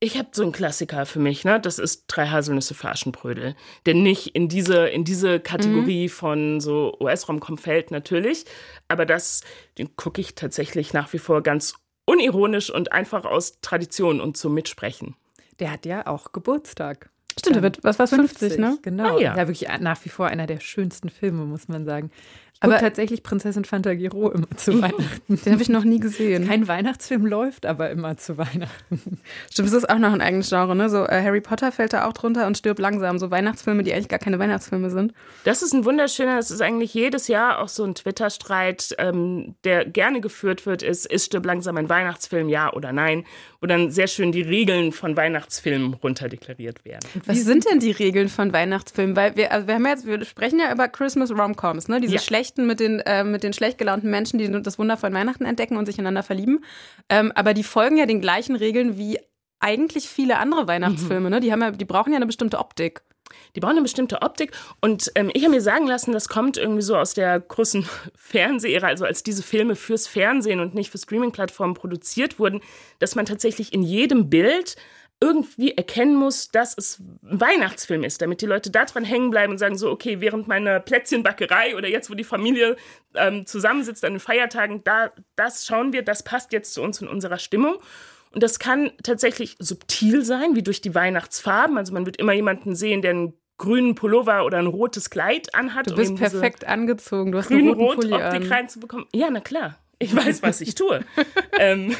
Ich 0.01 0.17
habe 0.17 0.29
so 0.31 0.45
einen 0.45 0.53
Klassiker 0.53 1.07
für 1.07 1.19
mich, 1.19 1.45
ne? 1.45 1.59
Das 1.59 1.81
ist 1.81 2.05
Drei 2.07 2.29
Haselnüsse 2.29 2.75
für 2.75 2.89
Aschenbrödel. 2.89 3.57
Der 3.85 3.95
nicht 3.95 4.29
in 4.29 4.49
diese, 4.49 4.87
in 4.87 5.03
diese 5.03 5.41
Kategorie 5.41 6.05
Mhm. 6.05 6.09
von 6.09 6.61
so 6.61 6.97
US-Romcom 7.01 7.59
fällt, 7.59 7.91
natürlich. 7.91 8.45
Aber 8.87 9.07
das, 9.07 9.41
den 9.77 9.97
gucke 9.97 10.21
ich 10.21 10.37
tatsächlich 10.37 10.93
nach 10.93 11.13
wie 11.13 11.19
vor 11.19 11.43
ganz 11.43 11.75
unironisch 12.09 12.71
und 12.71 12.93
einfach 12.93 13.25
aus 13.27 13.61
Tradition 13.61 14.21
und 14.21 14.37
zum 14.37 14.55
Mitsprechen. 14.55 15.15
der 15.61 15.73
hat 15.73 15.85
ja 15.85 16.07
auch 16.07 16.33
Geburtstag. 16.33 17.11
Stimmt, 17.39 17.57
der 17.57 17.63
wird 17.63 17.85
was 17.85 17.99
was 17.99 18.11
50, 18.11 18.59
ne? 18.59 18.79
Genau. 18.83 19.17
Ah, 19.17 19.21
ja. 19.21 19.37
ja. 19.37 19.49
wirklich 19.49 19.69
nach 19.81 20.05
wie 20.05 20.09
vor 20.09 20.27
einer 20.27 20.47
der 20.47 20.61
schönsten 20.61 21.09
Filme, 21.09 21.45
muss 21.45 21.69
man 21.69 21.85
sagen. 21.85 22.11
Ich 22.61 22.65
Aber- 22.65 22.73
gucke 22.75 22.87
tatsächlich 22.87 23.23
Prinzessin 23.23 23.65
Fantagiro 23.65 24.31
immer 24.33 24.49
zu 24.57 24.73
Weihnachten. 24.83 25.39
Den 25.45 25.53
habe 25.53 25.63
ich 25.63 25.69
noch 25.69 25.85
nie 25.85 26.01
gesehen. 26.01 26.49
Kein 26.49 26.67
Weihnachtsfilm 26.67 27.25
läuft 27.25 27.67
aber 27.67 27.89
immer 27.91 28.17
zu 28.17 28.37
Weihnachten. 28.37 29.21
Stimmt, 29.53 29.69
das 29.69 29.75
ist 29.75 29.89
auch 29.89 29.99
noch 29.99 30.13
ein 30.13 30.21
eigenes 30.21 30.49
Genre, 30.49 30.75
ne? 30.75 30.91
So 30.91 31.05
äh, 31.05 31.23
Harry 31.23 31.41
Potter 31.41 31.71
fällt 31.71 31.93
da 31.93 32.05
auch 32.07 32.13
drunter 32.15 32.49
und 32.49 32.59
stirbt 32.59 32.81
langsam. 32.81 33.21
So 33.21 33.31
Weihnachtsfilme, 33.31 33.85
die 33.85 33.93
eigentlich 33.95 34.09
gar 34.09 34.19
keine 34.19 34.41
Weihnachtsfilme 34.41 34.91
sind. 34.91 35.13
Das 35.45 35.63
ist 35.63 35.73
ein 35.73 35.85
wunderschöner, 35.85 36.35
das 36.37 36.51
ist 36.51 36.61
eigentlich 36.61 36.93
jedes 36.95 37.29
Jahr 37.29 37.61
auch 37.61 37.69
so 37.69 37.85
ein 37.85 37.95
Twitter-Streit, 37.95 38.97
ähm, 38.99 39.55
der 39.63 39.85
gerne 39.85 40.21
geführt 40.21 40.67
wird, 40.67 40.83
ist, 40.83 41.07
ist 41.07 41.27
Stirb 41.27 41.47
langsam 41.47 41.77
ein 41.77 41.89
Weihnachtsfilm, 41.89 42.49
ja 42.49 42.73
oder 42.73 42.93
nein? 42.93 43.25
Wo 43.61 43.67
dann 43.69 43.93
sehr 43.93 44.09
schön 44.09 44.33
die 44.33 44.43
Regeln 44.43 44.91
von 44.91 45.17
Weihnachtsfilmen 45.17 45.95
runterdeklariert 45.95 46.85
werden. 46.85 47.09
Was 47.27 47.45
sind 47.45 47.71
denn 47.71 47.79
die 47.79 47.91
Regeln 47.93 48.29
von 48.29 48.53
Weihnachtsfilmen? 48.53 49.15
Weil 49.15 49.37
wir, 49.37 49.53
also 49.53 49.67
wir 49.69 49.75
haben 49.75 49.85
ja 49.85 49.91
jetzt, 49.93 50.07
wir 50.07 50.25
sprechen 50.25 50.59
ja 50.59 50.73
über 50.73 50.89
Christmas 50.89 51.31
Romcoms, 51.31 51.87
ne? 51.89 52.01
Diese 52.01 52.15
Ja. 52.15 52.21
schlechten 52.21 52.48
mit 52.57 52.81
den, 52.81 53.01
äh, 53.01 53.25
mit 53.25 53.43
den 53.43 53.53
schlecht 53.53 53.79
gelaunten 53.79 54.11
Menschen, 54.11 54.39
die 54.39 54.51
das 54.63 54.79
Wunder 54.79 54.97
von 54.97 55.13
Weihnachten 55.13 55.45
entdecken 55.45 55.77
und 55.77 55.87
sich 55.87 55.99
ineinander 55.99 56.23
verlieben. 56.23 56.65
Ähm, 57.09 57.33
aber 57.35 57.55
die 57.55 57.65
folgen 57.65 57.97
ja 57.97 58.07
den 58.07 58.21
gleichen 58.21 58.57
Regeln 58.57 58.97
wie 58.97 59.19
eigentlich 59.61 60.09
viele 60.09 60.39
andere 60.39 60.69
Weihnachtsfilme, 60.69 61.31
ne? 61.31 61.41
Die 61.41 61.53
haben 61.53 61.61
ja, 61.61 61.71
die 61.73 61.85
brauchen 61.85 62.13
ja 62.13 62.17
eine 62.17 62.27
bestimmte 62.27 62.59
Optik. 62.59 63.03
Die 63.55 63.61
brauchen 63.61 63.73
eine 63.73 63.83
bestimmte 63.83 64.23
Optik 64.23 64.53
und 64.81 65.13
ähm, 65.15 65.31
ich 65.35 65.43
habe 65.43 65.55
mir 65.55 65.61
sagen 65.61 65.87
lassen, 65.87 66.13
das 66.13 66.29
kommt 66.29 66.57
irgendwie 66.57 66.83
so 66.83 66.97
aus 66.97 67.13
der 67.13 67.39
großen 67.39 67.87
Fernsehära, 68.15 68.87
also 68.87 69.05
als 69.05 69.23
diese 69.23 69.43
Filme 69.43 69.77
fürs 69.77 70.07
Fernsehen 70.07 70.61
und 70.61 70.75
nicht 70.75 70.91
für 70.91 70.99
Streaming-Plattformen 70.99 71.75
produziert 71.75 72.39
wurden, 72.39 72.61
dass 73.01 73.17
man 73.17 73.27
tatsächlich 73.27 73.75
in 73.75 73.83
jedem 73.83 74.31
Bild 74.31 74.77
irgendwie 75.21 75.77
erkennen 75.77 76.15
muss, 76.15 76.51
dass 76.51 76.77
es 76.79 77.01
ein 77.01 77.41
Weihnachtsfilm 77.41 78.05
ist, 78.05 78.23
damit 78.23 78.41
die 78.41 78.47
Leute 78.47 78.71
da 78.71 78.85
dran 78.85 79.05
hängen 79.05 79.31
bleiben 79.31 79.53
und 79.53 79.59
sagen 79.59 79.77
so, 79.77 79.91
okay, 79.91 80.21
während 80.21 80.47
meiner 80.47 80.79
Plätzchenbackerei 80.79 81.77
oder 81.77 81.89
jetzt, 81.89 82.09
wo 82.09 82.15
die 82.15 82.25
Familie 82.25 82.77
ähm, 83.15 83.45
zusammensitzt 83.45 84.05
an 84.05 84.15
den 84.15 84.21
Feiertagen, 84.21 84.85
da, 84.85 85.13
das 85.35 85.67
schauen 85.67 85.93
wir, 85.93 86.03
das 86.03 86.23
passt 86.23 86.53
jetzt 86.53 86.73
zu 86.75 86.83
uns 86.83 87.03
und 87.03 87.09
unserer 87.09 87.39
Stimmung. 87.39 87.79
Und 88.33 88.43
das 88.43 88.59
kann 88.59 88.93
tatsächlich 89.03 89.57
subtil 89.59 90.25
sein, 90.25 90.55
wie 90.55 90.63
durch 90.63 90.81
die 90.81 90.95
Weihnachtsfarben. 90.95 91.79
Also 91.79 91.93
man 91.93 92.07
wird 92.07 92.19
immer 92.19 92.35
jemanden 92.35 92.77
sehen, 92.77 93.03
der 93.03 93.13
einen 93.13 93.33
grünen 93.57 93.95
Pullover 93.97 94.45
oder 94.45 94.59
ein 94.59 94.67
rotes 94.67 95.11
Kleid 95.11 95.55
anhat. 95.55 95.89
Du 95.89 95.91
um 95.93 95.97
bist 95.97 96.13
diese 96.13 96.31
perfekt 96.31 96.67
angezogen. 96.67 97.33
Du 97.33 97.39
hast 97.39 97.49
Pulli 97.49 97.63
Grün-Rot-Optik 97.63 98.13
an. 98.15 98.43
reinzubekommen. 98.47 99.07
Ja, 99.13 99.29
na 99.31 99.41
klar. 99.41 99.79
Ich 99.99 100.15
weiß, 100.15 100.43
was 100.43 100.61
ich 100.61 100.77
tue. 100.77 101.05
ähm, 101.59 101.97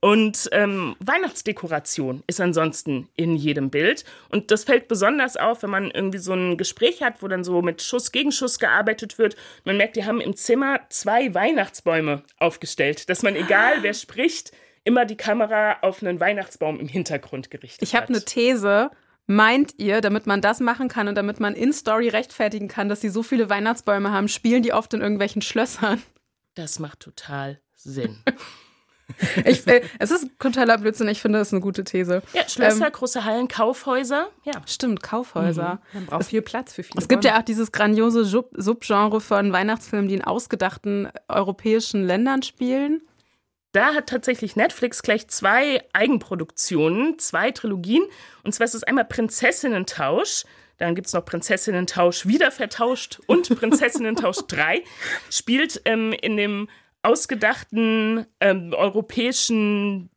und 0.00 0.48
ähm, 0.52 0.96
Weihnachtsdekoration 1.00 2.22
ist 2.26 2.40
ansonsten 2.40 3.08
in 3.16 3.36
jedem 3.36 3.70
Bild. 3.70 4.04
Und 4.28 4.50
das 4.50 4.64
fällt 4.64 4.88
besonders 4.88 5.36
auf, 5.36 5.62
wenn 5.62 5.70
man 5.70 5.90
irgendwie 5.90 6.18
so 6.18 6.32
ein 6.32 6.56
Gespräch 6.56 7.02
hat, 7.02 7.22
wo 7.22 7.28
dann 7.28 7.44
so 7.44 7.62
mit 7.62 7.82
Schuss 7.82 8.12
gegen 8.12 8.32
Schuss 8.32 8.58
gearbeitet 8.58 9.18
wird. 9.18 9.36
Man 9.64 9.76
merkt, 9.76 9.96
die 9.96 10.04
haben 10.04 10.20
im 10.20 10.36
Zimmer 10.36 10.80
zwei 10.90 11.34
Weihnachtsbäume 11.34 12.22
aufgestellt, 12.38 13.08
dass 13.08 13.22
man, 13.22 13.36
egal 13.36 13.82
wer 13.82 13.94
spricht, 13.94 14.52
immer 14.84 15.04
die 15.04 15.16
Kamera 15.16 15.78
auf 15.82 16.02
einen 16.02 16.20
Weihnachtsbaum 16.20 16.78
im 16.78 16.88
Hintergrund 16.88 17.50
gerichtet 17.50 17.82
Ich 17.82 17.94
habe 17.94 18.04
hat. 18.04 18.10
eine 18.10 18.24
These. 18.24 18.90
Meint 19.28 19.72
ihr, 19.78 20.00
damit 20.00 20.28
man 20.28 20.40
das 20.40 20.60
machen 20.60 20.86
kann 20.88 21.08
und 21.08 21.16
damit 21.16 21.40
man 21.40 21.54
in 21.56 21.72
Story 21.72 22.08
rechtfertigen 22.08 22.68
kann, 22.68 22.88
dass 22.88 23.00
sie 23.00 23.08
so 23.08 23.24
viele 23.24 23.50
Weihnachtsbäume 23.50 24.12
haben, 24.12 24.28
spielen 24.28 24.62
die 24.62 24.72
oft 24.72 24.94
in 24.94 25.00
irgendwelchen 25.00 25.42
Schlössern? 25.42 26.00
Das 26.54 26.78
macht 26.78 27.00
total 27.00 27.60
Sinn. 27.74 28.22
Ich, 29.44 29.66
äh, 29.66 29.82
es 29.98 30.10
ist 30.10 30.28
totaler 30.38 30.78
Blödsinn. 30.78 31.08
Ich 31.08 31.20
finde, 31.22 31.38
das 31.38 31.48
ist 31.48 31.54
eine 31.54 31.60
gute 31.60 31.84
These. 31.84 32.22
Ja, 32.32 32.48
Schlösser, 32.48 32.86
Ähm, 32.86 32.92
große 32.92 33.24
Hallen, 33.24 33.48
Kaufhäuser. 33.48 34.28
Ja. 34.44 34.54
Stimmt, 34.66 35.02
Kaufhäuser. 35.02 35.80
Man 35.92 36.06
braucht 36.06 36.24
viel 36.26 36.42
Platz 36.42 36.74
für 36.74 36.82
viele 36.82 36.98
Es 36.98 37.08
gibt 37.08 37.22
Bäume. 37.22 37.34
ja 37.34 37.40
auch 37.40 37.44
dieses 37.44 37.70
grandiose 37.72 38.24
Sub- 38.24 38.50
Subgenre 38.56 39.20
von 39.20 39.52
Weihnachtsfilmen, 39.52 40.08
die 40.08 40.14
in 40.16 40.24
ausgedachten 40.24 41.08
europäischen 41.28 42.04
Ländern 42.04 42.42
spielen. 42.42 43.02
Da 43.72 43.94
hat 43.94 44.08
tatsächlich 44.08 44.56
Netflix 44.56 45.02
gleich 45.02 45.28
zwei 45.28 45.82
Eigenproduktionen, 45.92 47.18
zwei 47.18 47.50
Trilogien. 47.52 48.02
Und 48.42 48.54
zwar 48.54 48.64
ist 48.64 48.74
es 48.74 48.84
einmal 48.84 49.04
Prinzessinnentausch. 49.04 50.44
Dann 50.78 50.94
gibt 50.94 51.06
es 51.06 51.12
noch 51.14 51.24
Prinzessinnentausch 51.24 52.26
wieder 52.26 52.50
vertauscht 52.50 53.20
und 53.26 53.48
Prinzessinnentausch 53.58 54.38
3. 54.48 54.82
Spielt 55.30 55.80
ähm, 55.84 56.12
in 56.12 56.36
dem 56.36 56.68
ausgedachten 57.06 58.26
ähm, 58.40 58.74
europäischen 58.74 60.10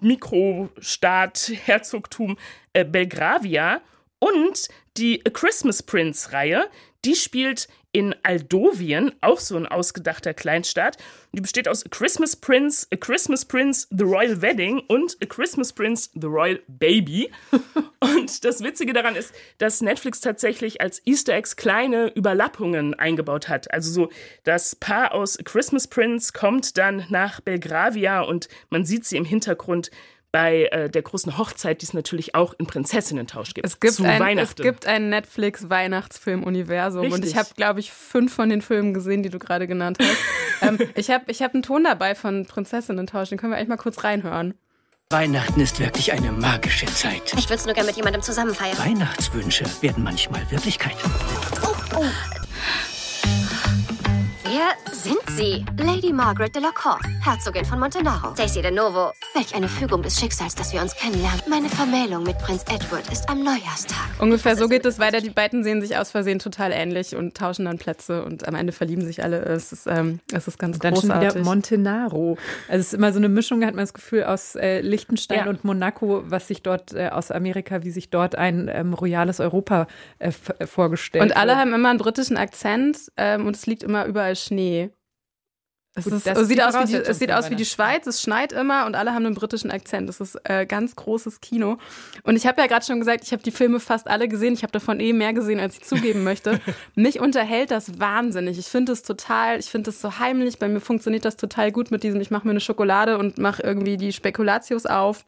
Mikrostaat, 0.00 1.50
Herzogtum 1.64 2.36
äh, 2.74 2.84
Belgravia. 2.84 3.80
Und 4.18 4.68
die 4.98 5.24
A 5.26 5.30
Christmas 5.30 5.82
Prince-Reihe, 5.82 6.66
die 7.06 7.14
spielt 7.14 7.68
in 7.92 8.14
Aldovien, 8.22 9.12
auch 9.20 9.40
so 9.40 9.56
ein 9.56 9.66
ausgedachter 9.66 10.32
Kleinstaat. 10.32 10.96
Die 11.32 11.40
besteht 11.40 11.68
aus 11.68 11.84
A 11.84 11.88
Christmas 11.88 12.36
Prince, 12.36 12.86
A 12.92 12.96
Christmas 12.96 13.44
Prince, 13.44 13.86
The 13.90 14.04
Royal 14.04 14.40
Wedding 14.42 14.80
und 14.88 15.16
A 15.22 15.26
Christmas 15.26 15.72
Prince, 15.72 16.10
The 16.14 16.26
Royal 16.26 16.60
Baby. 16.68 17.30
Und 18.02 18.44
das 18.44 18.62
Witzige 18.62 18.94
daran 18.94 19.14
ist, 19.14 19.34
dass 19.58 19.82
Netflix 19.82 20.20
tatsächlich 20.20 20.80
als 20.80 21.02
Easter 21.06 21.34
Eggs 21.34 21.56
kleine 21.56 22.08
Überlappungen 22.14 22.94
eingebaut 22.94 23.48
hat. 23.48 23.70
Also 23.74 23.90
so, 23.90 24.10
das 24.42 24.74
Paar 24.74 25.12
aus 25.12 25.38
A 25.38 25.42
Christmas 25.42 25.86
Prince 25.86 26.32
kommt 26.32 26.78
dann 26.78 27.04
nach 27.10 27.40
Belgravia 27.40 28.22
und 28.22 28.48
man 28.70 28.86
sieht 28.86 29.04
sie 29.04 29.18
im 29.18 29.26
Hintergrund 29.26 29.90
bei 30.32 30.66
äh, 30.66 30.88
der 30.88 31.02
großen 31.02 31.38
Hochzeit, 31.38 31.82
die 31.82 31.86
es 31.86 31.94
natürlich 31.94 32.34
auch 32.34 32.54
in 32.58 32.66
Prinzessinnentausch 32.66 33.54
gibt. 33.54 33.66
Es 33.66 33.80
gibt 33.80 33.94
zu 33.94 34.04
ein, 34.04 34.14
es 34.14 34.20
Weihnachten. 34.20 34.62
gibt 34.62 34.86
ein 34.86 35.10
Netflix-Weihnachtsfilm-Universum 35.10 37.10
und 37.10 37.24
ich 37.24 37.36
habe, 37.36 37.48
glaube 37.56 37.80
ich, 37.80 37.92
fünf 37.92 38.32
von 38.32 38.48
den 38.48 38.62
Filmen 38.62 38.94
gesehen, 38.94 39.22
die 39.22 39.30
du 39.30 39.38
gerade 39.38 39.66
genannt 39.66 39.98
hast. 40.00 40.18
ähm, 40.62 40.78
ich 40.94 41.10
habe 41.10 41.24
ich 41.28 41.42
hab 41.42 41.54
einen 41.54 41.62
Ton 41.62 41.84
dabei 41.84 42.14
von 42.14 42.46
Prinzessinnentausch, 42.46 43.30
den 43.30 43.38
können 43.38 43.52
wir 43.52 43.56
eigentlich 43.56 43.68
mal 43.68 43.76
kurz 43.76 44.04
reinhören. 44.04 44.54
Weihnachten 45.12 45.60
ist 45.60 45.80
wirklich 45.80 46.12
eine 46.12 46.30
magische 46.30 46.86
Zeit. 46.86 47.34
Ich 47.36 47.46
würde 47.46 47.56
es 47.56 47.66
nur 47.66 47.74
gerne 47.74 47.88
mit 47.88 47.96
jemandem 47.96 48.22
zusammen 48.22 48.54
feiern. 48.54 48.78
Weihnachtswünsche 48.78 49.64
werden 49.80 50.04
manchmal 50.04 50.48
Wirklichkeit. 50.52 50.94
Wer 51.90 52.39
Wer 54.62 54.92
sind 54.92 55.16
Sie? 55.38 55.64
Lady 55.78 56.12
Margaret 56.12 56.54
de 56.54 56.60
la 56.60 56.68
Cour, 56.74 56.98
Herzogin 57.24 57.64
von 57.64 57.78
Montenaro. 57.80 58.34
Daisy 58.36 58.60
de 58.60 58.70
Novo. 58.70 59.10
Welch 59.34 59.54
eine 59.54 59.68
Fügung 59.68 60.02
des 60.02 60.20
Schicksals, 60.20 60.54
dass 60.54 60.74
wir 60.74 60.82
uns 60.82 60.94
kennenlernen. 60.94 61.40
Meine 61.48 61.70
Vermählung 61.70 62.24
mit 62.24 62.36
Prinz 62.40 62.62
Edward 62.64 63.10
ist 63.10 63.26
am 63.30 63.42
Neujahrstag. 63.42 63.96
Ungefähr 64.18 64.56
so 64.56 64.68
geht 64.68 64.84
es 64.84 64.98
weiter. 64.98 65.22
Die 65.22 65.30
beiden 65.30 65.64
sehen 65.64 65.80
sich 65.80 65.96
aus 65.96 66.10
Versehen 66.10 66.40
total 66.40 66.72
ähnlich 66.72 67.16
und 67.16 67.34
tauschen 67.38 67.64
dann 67.64 67.78
Plätze 67.78 68.22
und 68.22 68.46
am 68.46 68.54
Ende 68.54 68.74
verlieben 68.74 69.02
sich 69.06 69.24
alle. 69.24 69.38
Es 69.38 69.72
ist, 69.72 69.86
ähm, 69.86 70.20
es 70.30 70.46
ist 70.46 70.58
ganz 70.58 70.78
Dann 70.78 70.92
großartig. 70.92 71.30
schon 71.30 71.40
wieder 71.40 71.44
Montenaro. 71.48 72.36
Also 72.68 72.80
es 72.80 72.86
ist 72.88 72.92
immer 72.94 73.12
so 73.14 73.18
eine 73.18 73.30
Mischung, 73.30 73.64
hat 73.64 73.74
man 73.74 73.84
das 73.84 73.94
Gefühl, 73.94 74.24
aus 74.24 74.56
äh, 74.56 74.82
Liechtenstein 74.82 75.38
Ja. 75.38 75.48
und 75.48 75.64
Monaco, 75.64 76.22
was 76.26 76.48
sich 76.48 76.62
dort 76.62 76.92
äh, 76.92 77.08
aus 77.08 77.30
Amerika, 77.30 77.82
wie 77.82 77.90
sich 77.92 78.10
dort 78.10 78.34
ein 78.34 78.68
ähm, 78.70 78.92
royales 78.92 79.40
Europa 79.40 79.86
äh, 80.18 80.32
äh, 80.58 80.66
vorgestellt 80.66 81.24
Und 81.24 81.34
alle 81.34 81.52
wird. 81.52 81.58
haben 81.60 81.72
immer 81.72 81.88
einen 81.88 81.98
britischen 81.98 82.36
Akzent 82.36 82.98
ähm, 83.16 83.46
und 83.46 83.56
es 83.56 83.64
liegt 83.64 83.82
immer 83.84 84.04
überall 84.04 84.36
Schnee. 84.50 84.90
Es, 85.96 86.04
Gut, 86.04 86.12
ist, 86.12 86.26
es 86.26 86.48
sieht, 86.48 86.62
aus 86.62 86.74
wie 86.74 86.86
die, 86.86 86.94
es 86.94 87.18
sieht 87.18 87.32
aus 87.32 87.50
wie 87.50 87.56
die 87.56 87.64
Schweiz, 87.64 88.06
es 88.06 88.22
schneit 88.22 88.52
immer 88.52 88.86
und 88.86 88.94
alle 88.94 89.12
haben 89.12 89.26
einen 89.26 89.34
britischen 89.34 89.72
Akzent. 89.72 90.08
Das 90.08 90.20
ist 90.20 90.38
äh, 90.44 90.64
ganz 90.64 90.94
großes 90.94 91.40
Kino. 91.40 91.78
Und 92.22 92.36
ich 92.36 92.46
habe 92.46 92.60
ja 92.60 92.68
gerade 92.68 92.86
schon 92.86 93.00
gesagt, 93.00 93.24
ich 93.24 93.32
habe 93.32 93.42
die 93.42 93.50
Filme 93.50 93.80
fast 93.80 94.06
alle 94.06 94.28
gesehen. 94.28 94.54
Ich 94.54 94.62
habe 94.62 94.70
davon 94.70 95.00
eh 95.00 95.12
mehr 95.12 95.32
gesehen, 95.32 95.58
als 95.58 95.78
ich 95.78 95.82
zugeben 95.82 96.22
möchte. 96.22 96.60
Mich 96.94 97.18
unterhält 97.18 97.72
das 97.72 97.98
wahnsinnig. 97.98 98.56
Ich 98.56 98.66
finde 98.66 98.92
es 98.92 99.02
total, 99.02 99.58
ich 99.58 99.66
finde 99.66 99.90
es 99.90 100.00
so 100.00 100.20
heimlich. 100.20 100.60
Bei 100.60 100.68
mir 100.68 100.80
funktioniert 100.80 101.24
das 101.24 101.36
total 101.36 101.72
gut 101.72 101.90
mit 101.90 102.04
diesem, 102.04 102.20
ich 102.20 102.30
mache 102.30 102.46
mir 102.46 102.52
eine 102.52 102.60
Schokolade 102.60 103.18
und 103.18 103.38
mache 103.38 103.62
irgendwie 103.62 103.96
die 103.96 104.12
Spekulatius 104.12 104.86
auf 104.86 105.24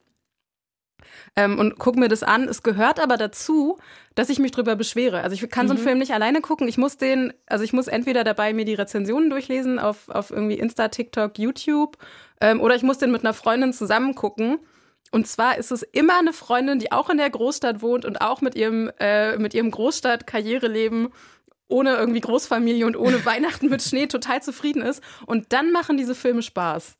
ähm, 1.36 1.58
und 1.58 1.78
gucke 1.78 1.98
mir 1.98 2.08
das 2.08 2.22
an. 2.22 2.48
Es 2.48 2.62
gehört 2.62 3.00
aber 3.00 3.16
dazu, 3.16 3.78
dass 4.14 4.28
ich 4.28 4.38
mich 4.38 4.52
drüber 4.52 4.76
beschwere. 4.76 5.22
Also 5.22 5.34
ich 5.34 5.50
kann 5.50 5.68
so 5.68 5.74
einen 5.74 5.82
Film 5.82 5.98
nicht 5.98 6.12
alleine 6.12 6.40
gucken. 6.40 6.68
Ich 6.68 6.78
muss 6.78 6.96
den, 6.96 7.32
also 7.46 7.64
ich 7.64 7.72
muss 7.72 7.88
entweder 7.88 8.24
dabei 8.24 8.52
mir 8.52 8.64
die 8.64 8.74
Rezensionen 8.74 9.30
durchlesen 9.30 9.78
auf, 9.78 10.08
auf 10.08 10.30
irgendwie 10.30 10.58
Insta, 10.58 10.88
TikTok, 10.88 11.38
YouTube, 11.38 11.96
ähm, 12.40 12.60
oder 12.60 12.74
ich 12.74 12.82
muss 12.82 12.98
den 12.98 13.10
mit 13.10 13.24
einer 13.24 13.34
Freundin 13.34 13.72
zusammen 13.72 14.14
gucken. 14.14 14.58
Und 15.10 15.26
zwar 15.26 15.58
ist 15.58 15.70
es 15.70 15.82
immer 15.82 16.18
eine 16.18 16.32
Freundin, 16.32 16.78
die 16.78 16.90
auch 16.90 17.10
in 17.10 17.18
der 17.18 17.28
Großstadt 17.28 17.82
wohnt 17.82 18.04
und 18.04 18.20
auch 18.20 18.40
mit 18.40 18.54
ihrem, 18.54 18.90
äh, 18.98 19.36
mit 19.36 19.52
ihrem 19.54 19.70
Großstadt-Karriereleben 19.70 21.10
ohne 21.68 21.96
irgendwie 21.96 22.20
Großfamilie 22.20 22.86
und 22.86 22.96
ohne 22.96 23.24
Weihnachten 23.26 23.68
mit 23.68 23.82
Schnee 23.82 24.06
total 24.06 24.42
zufrieden 24.42 24.82
ist. 24.82 25.02
Und 25.26 25.52
dann 25.52 25.70
machen 25.72 25.96
diese 25.96 26.14
Filme 26.14 26.42
Spaß. 26.42 26.96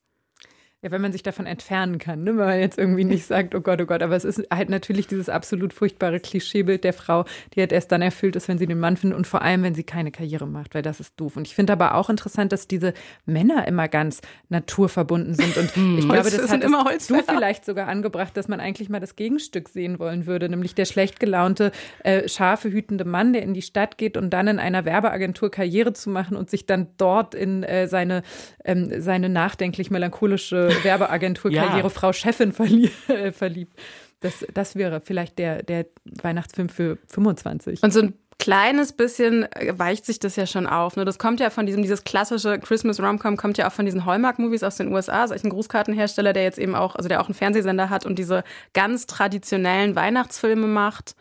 Ja, 0.85 0.90
wenn 0.90 1.01
man 1.01 1.12
sich 1.12 1.23
davon 1.23 1.47
entfernen 1.47 1.99
kann, 1.99 2.25
ne? 2.25 2.31
wenn 2.37 2.45
man 2.45 2.59
jetzt 2.59 2.77
irgendwie 2.77 3.05
nicht 3.05 3.25
sagt, 3.25 3.55
oh 3.55 3.61
Gott, 3.61 3.81
oh 3.81 3.87
Gott, 3.87 4.03
aber 4.03 4.16
es 4.16 4.25
ist 4.25 4.42
halt 4.53 4.68
natürlich 4.68 5.07
dieses 5.07 5.29
absolut 5.29 5.73
furchtbare 5.73 6.18
Klischeebild 6.18 6.83
der 6.83 6.92
Frau, 6.92 7.25
die 7.55 7.61
halt 7.61 7.71
erst 7.71 7.92
dann 7.92 8.03
erfüllt 8.03 8.35
ist, 8.35 8.49
wenn 8.49 8.59
sie 8.59 8.66
den 8.66 8.81
Mann 8.81 8.97
findet 8.97 9.16
und 9.16 9.29
vor 9.29 9.42
allem, 9.42 9.62
wenn 9.62 9.77
sie 9.77 9.85
keine 9.85 10.11
Karriere 10.11 10.49
macht, 10.49 10.75
weil 10.75 10.83
das 10.83 10.99
ist 10.99 11.14
doof. 11.21 11.37
Und 11.37 11.47
ich 11.47 11.55
finde 11.55 11.73
aber 11.73 11.95
auch 11.95 12.11
interessant, 12.11 12.51
dass 12.51 12.66
diese 12.66 12.95
Männer 13.27 13.68
immer 13.68 13.87
ganz 13.87 14.23
naturverbunden 14.49 15.35
sind 15.35 15.57
und 15.57 15.66
ich 15.99 16.05
glaube, 16.05 16.25
Holz- 16.25 16.37
das 16.37 16.51
hat 16.51 16.64
immer 16.64 16.85
du 16.85 17.23
vielleicht 17.23 17.64
sogar 17.64 17.87
angebracht, 17.87 18.37
dass 18.37 18.49
man 18.49 18.59
eigentlich 18.59 18.88
mal 18.88 18.99
das 18.99 19.14
Gegenstück 19.14 19.68
sehen 19.68 20.01
wollen 20.01 20.27
würde, 20.27 20.49
nämlich 20.49 20.75
der 20.75 20.87
schlecht 20.87 21.21
gelaunte, 21.21 21.71
äh, 22.03 22.29
Schafe 22.29 22.73
hütende 22.73 23.05
Mann, 23.05 23.33
der 23.33 23.42
in 23.42 23.55
die 23.55 23.62
Stadt 23.62 23.99
geht 23.99 24.16
und 24.16 24.31
dann 24.31 24.49
in 24.49 24.59
einer 24.59 24.85
Werbeagentur 24.85 25.49
Karriere 25.53 25.92
zu 25.92 26.11
machen 26.11 26.37
und 26.37 26.51
sich 26.51 26.66
dann 26.66 26.88
dort 26.97 27.37
in 27.37 27.62
äh, 27.62 27.87
seine, 27.87 28.23
ähm, 28.64 29.01
seine 29.01 29.29
nachdenklich 29.29 29.92
melancholische 29.92 30.71
Werbeagentur-Karriere 30.82 31.82
Ja. 31.82 31.88
Frau 31.88 32.12
Chefin 32.12 32.52
verlie 32.52 32.90
äh, 33.08 33.32
verliebt. 33.32 33.78
Das, 34.20 34.46
das 34.54 34.76
wäre 34.76 35.00
vielleicht 35.00 35.38
der, 35.38 35.62
der 35.62 35.87
Weihnachtsfilm 36.04 36.68
für 36.68 36.98
25. 37.08 37.82
Und 37.82 37.92
so 37.92 38.02
ein 38.02 38.14
kleines 38.38 38.92
bisschen 38.92 39.44
äh, 39.52 39.78
weicht 39.78 40.04
sich 40.04 40.18
das 40.18 40.37
ja 40.37 40.46
schon 40.46 40.66
auf. 40.66 40.96
Ne? 40.96 41.04
Das 41.04 41.18
kommt 41.18 41.38
ja 41.38 41.50
von 41.50 41.64
diesem, 41.66 41.82
dieses 41.82 42.02
klassische 42.04 42.58
Christmas 42.58 43.00
Romcom 43.00 43.37
kommt 43.37 43.58
ja 43.58 43.68
auch 43.68 43.72
von 43.72 43.85
diesen 43.85 44.04
Hallmark-Movies 44.04 44.64
aus 44.64 44.76
den 44.76 44.92
USA. 44.92 45.22
Das 45.22 45.26
ist 45.26 45.30
eigentlich 45.32 45.44
ein 45.44 45.50
Grußkartenhersteller, 45.50 46.32
der 46.32 46.42
jetzt 46.42 46.58
eben 46.58 46.74
auch, 46.74 46.96
also 46.96 47.08
der 47.08 47.20
auch 47.20 47.26
einen 47.26 47.35
Fernsehsender 47.35 47.88
hat 47.88 48.04
und 48.04 48.18
diese 48.18 48.42
ganz 48.74 49.06
traditionellen 49.06 49.94
Weihnachtsfilme 49.94 50.66
macht, 50.66 51.14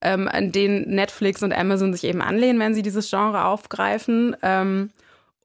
ähm, 0.00 0.26
an 0.26 0.50
denen 0.50 0.92
Netflix 0.94 1.42
und 1.42 1.52
Amazon 1.52 1.92
sich 1.92 2.04
eben 2.04 2.20
anlehnen, 2.20 2.58
wenn 2.58 2.74
sie 2.74 2.82
dieses 2.82 3.08
Genre 3.08 3.44
aufgreifen. 3.44 4.36
Ähm, 4.42 4.90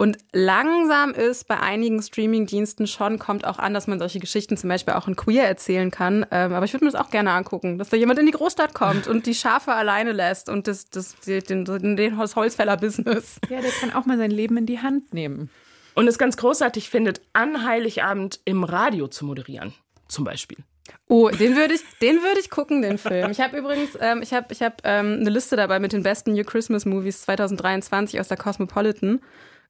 und 0.01 0.17
langsam 0.31 1.11
ist 1.11 1.45
bei 1.49 1.59
einigen 1.59 2.01
Streaming-Diensten 2.01 2.87
schon, 2.87 3.19
kommt 3.19 3.45
auch 3.45 3.59
an, 3.59 3.73
dass 3.73 3.85
man 3.85 3.99
solche 3.99 4.19
Geschichten 4.19 4.55
zum 4.55 4.69
Beispiel 4.69 4.93
auch 4.93 5.09
in 5.09 5.17
Queer 5.17 5.43
erzählen 5.43 5.91
kann. 5.91 6.25
Ähm, 6.31 6.53
aber 6.53 6.63
ich 6.63 6.71
würde 6.71 6.85
mir 6.85 6.91
das 6.91 7.01
auch 7.01 7.11
gerne 7.11 7.31
angucken, 7.31 7.77
dass 7.77 7.89
da 7.89 7.97
jemand 7.97 8.17
in 8.17 8.25
die 8.25 8.31
Großstadt 8.31 8.73
kommt 8.73 9.09
und 9.09 9.25
die 9.25 9.35
Schafe 9.35 9.73
alleine 9.73 10.13
lässt 10.13 10.47
und 10.47 10.67
das, 10.67 10.89
das, 10.89 11.17
den, 11.19 11.65
den, 11.65 11.97
den 11.97 12.17
Holzfäller-Business. 12.17 13.41
Ja, 13.49 13.59
der 13.59 13.71
kann 13.71 13.91
auch 13.91 14.05
mal 14.05 14.17
sein 14.17 14.31
Leben 14.31 14.55
in 14.55 14.65
die 14.65 14.79
Hand 14.79 15.13
nehmen. 15.13 15.49
Und 15.95 16.07
es 16.07 16.17
ganz 16.17 16.37
großartig 16.37 16.89
findet, 16.89 17.19
an 17.33 17.65
Heiligabend 17.65 18.39
im 18.45 18.63
Radio 18.63 19.09
zu 19.09 19.25
moderieren, 19.25 19.73
zum 20.07 20.23
Beispiel. 20.23 20.59
Oh, 21.09 21.27
den 21.27 21.57
würde 21.57 21.73
ich, 21.73 21.81
den 22.01 22.21
würde 22.23 22.39
ich 22.39 22.49
gucken, 22.49 22.81
den 22.81 22.97
Film. 22.97 23.31
Ich 23.31 23.41
habe 23.41 23.57
übrigens, 23.57 23.97
ähm, 23.99 24.21
ich 24.21 24.31
habe, 24.31 24.47
ich 24.53 24.61
habe 24.61 24.77
ähm, 24.85 25.17
eine 25.19 25.29
Liste 25.29 25.57
dabei 25.57 25.79
mit 25.79 25.91
den 25.91 26.03
besten 26.03 26.31
New 26.35 26.45
Christmas 26.45 26.85
Movies 26.85 27.23
2023 27.23 28.17
aus 28.17 28.29
der 28.29 28.37
Cosmopolitan. 28.37 29.19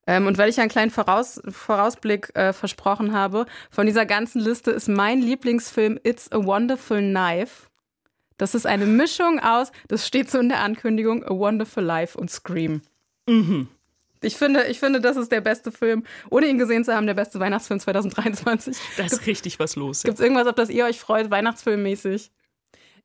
Ähm, 0.09 0.25
und 0.25 0.39
weil 0.39 0.49
ich 0.49 0.59
einen 0.59 0.69
kleinen 0.69 0.89
Voraus 0.89 1.39
Vorausblick 1.47 2.35
äh, 2.35 2.51
versprochen 2.51 3.13
habe, 3.13 3.45
von 3.69 3.85
dieser 3.85 4.07
ganzen 4.07 4.41
Liste 4.41 4.71
ist 4.71 4.89
mein 4.89 5.21
Lieblingsfilm 5.21 5.99
It's 6.03 6.31
a 6.31 6.43
Wonderful 6.43 6.97
Knife. 6.99 7.67
Das 8.39 8.55
ist 8.55 8.65
eine 8.65 8.87
Mischung 8.87 9.39
aus, 9.39 9.71
das 9.87 10.07
steht 10.07 10.31
so 10.31 10.39
in 10.39 10.49
der 10.49 10.61
Ankündigung, 10.61 11.23
A 11.23 11.29
Wonderful 11.29 11.83
Life 11.83 12.17
und 12.17 12.31
Scream. 12.31 12.81
Ich 14.21 14.35
finde, 14.35 14.63
ich 14.63 14.79
finde, 14.79 14.99
das 14.99 15.15
ist 15.15 15.31
der 15.31 15.41
beste 15.41 15.71
Film, 15.71 16.03
ohne 16.31 16.47
ihn 16.47 16.57
gesehen 16.57 16.83
zu 16.83 16.95
haben, 16.95 17.05
der 17.05 17.13
beste 17.13 17.39
Weihnachtsfilm 17.39 17.79
2023. 17.81 18.77
Da 18.97 19.03
ist 19.03 19.27
richtig 19.27 19.59
was 19.59 19.75
los. 19.75 20.01
Ja. 20.01 20.07
Gibt 20.07 20.17
es 20.17 20.23
irgendwas, 20.23 20.47
auf 20.47 20.55
das 20.55 20.71
ihr 20.71 20.85
euch 20.85 20.99
freut, 20.99 21.29
Weihnachtsfilmmäßig? 21.29 22.31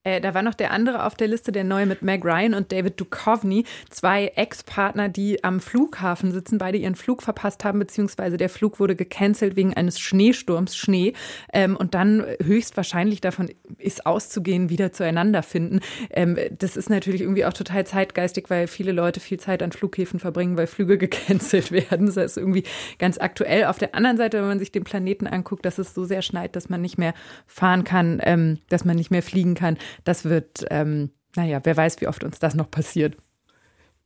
Äh, 0.05 0.21
da 0.21 0.35
war 0.35 0.43
noch 0.43 0.55
der 0.55 0.71
andere 0.71 1.05
auf 1.05 1.15
der 1.15 1.29
Liste, 1.29 1.51
der 1.51 1.65
neue 1.65 1.87
mit 1.87 2.03
Meg 2.03 2.25
Ryan 2.25 2.53
und 2.53 2.73
David 2.73 3.01
Duchovny, 3.01 3.65
zwei 3.89 4.27
Ex-Partner, 4.37 5.09
die 5.09 5.43
am 5.43 5.61
Flughafen 5.61 6.31
sitzen, 6.31 6.59
beide 6.59 6.77
ihren 6.77 6.95
Flug 6.95 7.23
verpasst 7.23 7.65
haben, 7.65 7.79
beziehungsweise 7.79 8.37
der 8.37 8.51
Flug 8.51 8.79
wurde 8.79 8.97
gecancelt 8.97 9.57
wegen 9.57 9.73
eines 9.73 9.99
Schneesturms, 9.99 10.77
Schnee, 10.77 11.15
ähm, 11.55 11.77
und 11.77 11.95
dann 11.95 12.25
höchstwahrscheinlich 12.43 13.23
davon 13.23 13.51
ist 13.79 14.05
auszugehen, 14.05 14.69
wieder 14.69 14.93
zueinander 14.93 15.43
finden. 15.43 15.81
Ähm, 16.11 16.37
das 16.59 16.77
ist 16.77 16.91
natürlich 16.91 17.23
irgendwie 17.23 17.47
auch 17.47 17.55
total 17.55 17.87
zeitgeistig, 17.87 18.51
weil 18.51 18.67
viele 18.67 18.93
Leute 18.93 19.21
viel 19.21 19.41
Zeit 19.41 19.63
an 19.63 19.73
Flughäfen 19.73 20.21
verbringen, 20.21 20.59
weil 20.59 20.67
Flüge 20.67 20.99
gecancelt 21.05 21.73
werden. 21.73 22.07
Das 22.07 22.19
ist 22.19 22.37
irgendwie 22.37 22.65
ganz 22.99 23.17
aktuell. 23.17 23.65
Auf 23.65 23.79
der 23.79 23.95
anderen 23.95 24.19
Seite, 24.19 24.39
wenn 24.39 24.49
man 24.49 24.59
sich 24.59 24.71
den 24.71 24.85
Planeten 24.85 25.27
anguckt, 25.27 25.65
dass 25.65 25.79
es 25.79 25.95
so 25.95 26.05
sehr 26.05 26.21
schneit, 26.21 26.57
dass 26.57 26.69
man 26.69 26.83
nicht 26.83 26.99
mehr 26.99 27.15
fahren 27.47 27.85
kann, 27.85 28.21
ähm, 28.23 28.59
dass 28.69 28.85
man 28.85 28.97
nicht 28.97 29.11
mehr 29.11 29.23
fliegen 29.23 29.55
kann, 29.55 29.79
das 30.03 30.25
wird, 30.25 30.65
ähm, 30.71 31.11
naja, 31.37 31.61
wer 31.63 31.77
weiß, 31.77 32.01
wie 32.01 32.09
oft 32.09 32.25
uns 32.25 32.39
das 32.39 32.55
noch 32.55 32.71
passiert. 32.71 33.17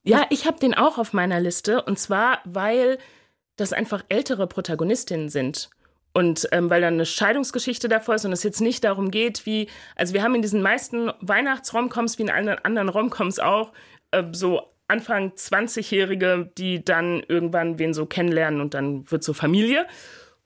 Ja, 0.04 0.26
ich 0.30 0.46
habe 0.46 0.58
den 0.58 0.74
auch 0.74 0.98
auf 0.98 1.12
meiner 1.12 1.40
Liste 1.40 1.82
und 1.82 1.98
zwar, 1.98 2.40
weil 2.44 2.98
das 3.56 3.72
einfach 3.72 4.04
ältere 4.08 4.46
Protagonistinnen 4.46 5.28
sind. 5.28 5.70
Und 6.14 6.48
ähm, 6.52 6.70
weil 6.70 6.80
da 6.80 6.88
eine 6.88 7.04
Scheidungsgeschichte 7.04 7.88
davor 7.88 8.14
ist 8.14 8.24
und 8.24 8.32
es 8.32 8.42
jetzt 8.42 8.60
nicht 8.60 8.82
darum 8.82 9.10
geht, 9.10 9.44
wie, 9.46 9.68
also 9.94 10.14
wir 10.14 10.22
haben 10.22 10.34
in 10.34 10.42
diesen 10.42 10.62
meisten 10.62 11.12
Weihnachtsromcoms, 11.20 12.18
wie 12.18 12.22
in 12.22 12.30
allen 12.30 12.48
anderen 12.48 12.88
Romcoms 12.88 13.38
auch, 13.38 13.72
äh, 14.10 14.24
so 14.32 14.62
Anfang 14.88 15.32
20-Jährige, 15.32 16.50
die 16.56 16.82
dann 16.82 17.22
irgendwann 17.28 17.78
wen 17.78 17.92
so 17.92 18.06
kennenlernen 18.06 18.60
und 18.60 18.72
dann 18.74 19.08
wird 19.10 19.22
so 19.22 19.34
Familie. 19.34 19.86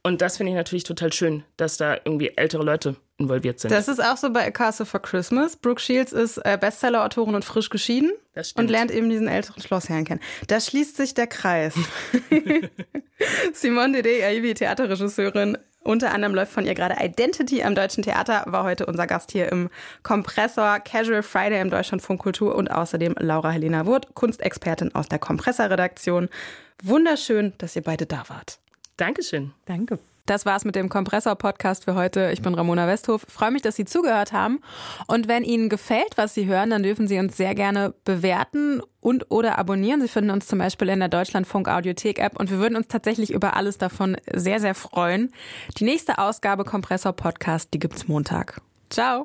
Und 0.04 0.20
das 0.20 0.36
finde 0.36 0.50
ich 0.50 0.56
natürlich 0.56 0.84
total 0.84 1.12
schön, 1.12 1.44
dass 1.56 1.76
da 1.76 1.94
irgendwie 1.94 2.32
ältere 2.36 2.64
Leute 2.64 2.96
involviert 3.18 3.60
sind. 3.60 3.70
Das 3.70 3.86
ist 3.86 4.02
auch 4.02 4.16
so 4.16 4.30
bei 4.32 4.44
A 4.46 4.50
Castle 4.50 4.84
for 4.84 5.00
Christmas. 5.00 5.56
Brooke 5.56 5.80
Shields 5.80 6.12
ist 6.12 6.38
äh, 6.38 6.58
Bestseller-Autorin 6.60 7.36
und 7.36 7.44
frisch 7.44 7.70
geschieden 7.70 8.10
Das 8.34 8.52
und 8.52 8.68
lernt 8.68 8.90
eben 8.90 9.08
diesen 9.10 9.28
älteren 9.28 9.62
Schlossherrn 9.62 10.04
kennen. 10.04 10.20
Da 10.48 10.58
schließt 10.58 10.96
sich 10.96 11.14
der 11.14 11.28
Kreis. 11.28 11.74
Simone 13.52 14.02
Dede, 14.02 14.24
Aivi, 14.26 14.54
Theaterregisseurin, 14.54 15.56
unter 15.84 16.12
anderem 16.12 16.34
läuft 16.34 16.52
von 16.52 16.66
ihr 16.66 16.74
gerade 16.74 16.96
Identity 17.00 17.62
am 17.62 17.76
Deutschen 17.76 18.02
Theater, 18.02 18.44
war 18.46 18.64
heute 18.64 18.86
unser 18.86 19.06
Gast 19.06 19.30
hier 19.30 19.50
im 19.50 19.68
Kompressor 20.02 20.80
Casual 20.80 21.22
Friday 21.22 21.60
im 21.60 21.70
Deutschlandfunk 21.70 22.20
Kultur 22.20 22.56
und 22.56 22.70
außerdem 22.70 23.14
Laura 23.18 23.50
Helena 23.50 23.86
Wurth, 23.86 24.14
Kunstexpertin 24.14 24.94
aus 24.94 25.08
der 25.08 25.20
Kompressor-Redaktion. 25.20 26.28
Wunderschön, 26.82 27.52
dass 27.58 27.76
ihr 27.76 27.82
beide 27.82 28.06
da 28.06 28.24
wart. 28.28 28.61
Dankeschön. 29.02 29.52
Danke. 29.64 29.98
Das 30.26 30.46
war's 30.46 30.64
mit 30.64 30.76
dem 30.76 30.88
Kompressor-Podcast 30.88 31.82
für 31.82 31.96
heute. 31.96 32.30
Ich 32.32 32.40
bin 32.40 32.54
Ramona 32.54 32.86
Westhof. 32.86 33.26
Freue 33.28 33.50
mich, 33.50 33.62
dass 33.62 33.74
Sie 33.74 33.84
zugehört 33.84 34.32
haben. 34.32 34.60
Und 35.08 35.26
wenn 35.26 35.42
Ihnen 35.42 35.68
gefällt, 35.68 36.16
was 36.16 36.34
Sie 36.34 36.46
hören, 36.46 36.70
dann 36.70 36.84
dürfen 36.84 37.08
Sie 37.08 37.18
uns 37.18 37.36
sehr 37.36 37.56
gerne 37.56 37.94
bewerten 38.04 38.80
und 39.00 39.32
oder 39.32 39.58
abonnieren. 39.58 40.00
Sie 40.00 40.06
finden 40.06 40.30
uns 40.30 40.46
zum 40.46 40.60
Beispiel 40.60 40.88
in 40.88 41.00
der 41.00 41.08
Deutschlandfunk 41.08 41.66
Audiothek 41.66 42.20
App 42.20 42.38
und 42.38 42.48
wir 42.48 42.58
würden 42.58 42.76
uns 42.76 42.86
tatsächlich 42.86 43.32
über 43.32 43.56
alles 43.56 43.76
davon 43.76 44.16
sehr, 44.32 44.60
sehr 44.60 44.76
freuen. 44.76 45.32
Die 45.78 45.84
nächste 45.84 46.18
Ausgabe 46.18 46.62
Kompressor 46.62 47.12
Podcast, 47.12 47.74
die 47.74 47.80
gibt's 47.80 48.06
Montag. 48.06 48.60
Ciao. 48.88 49.24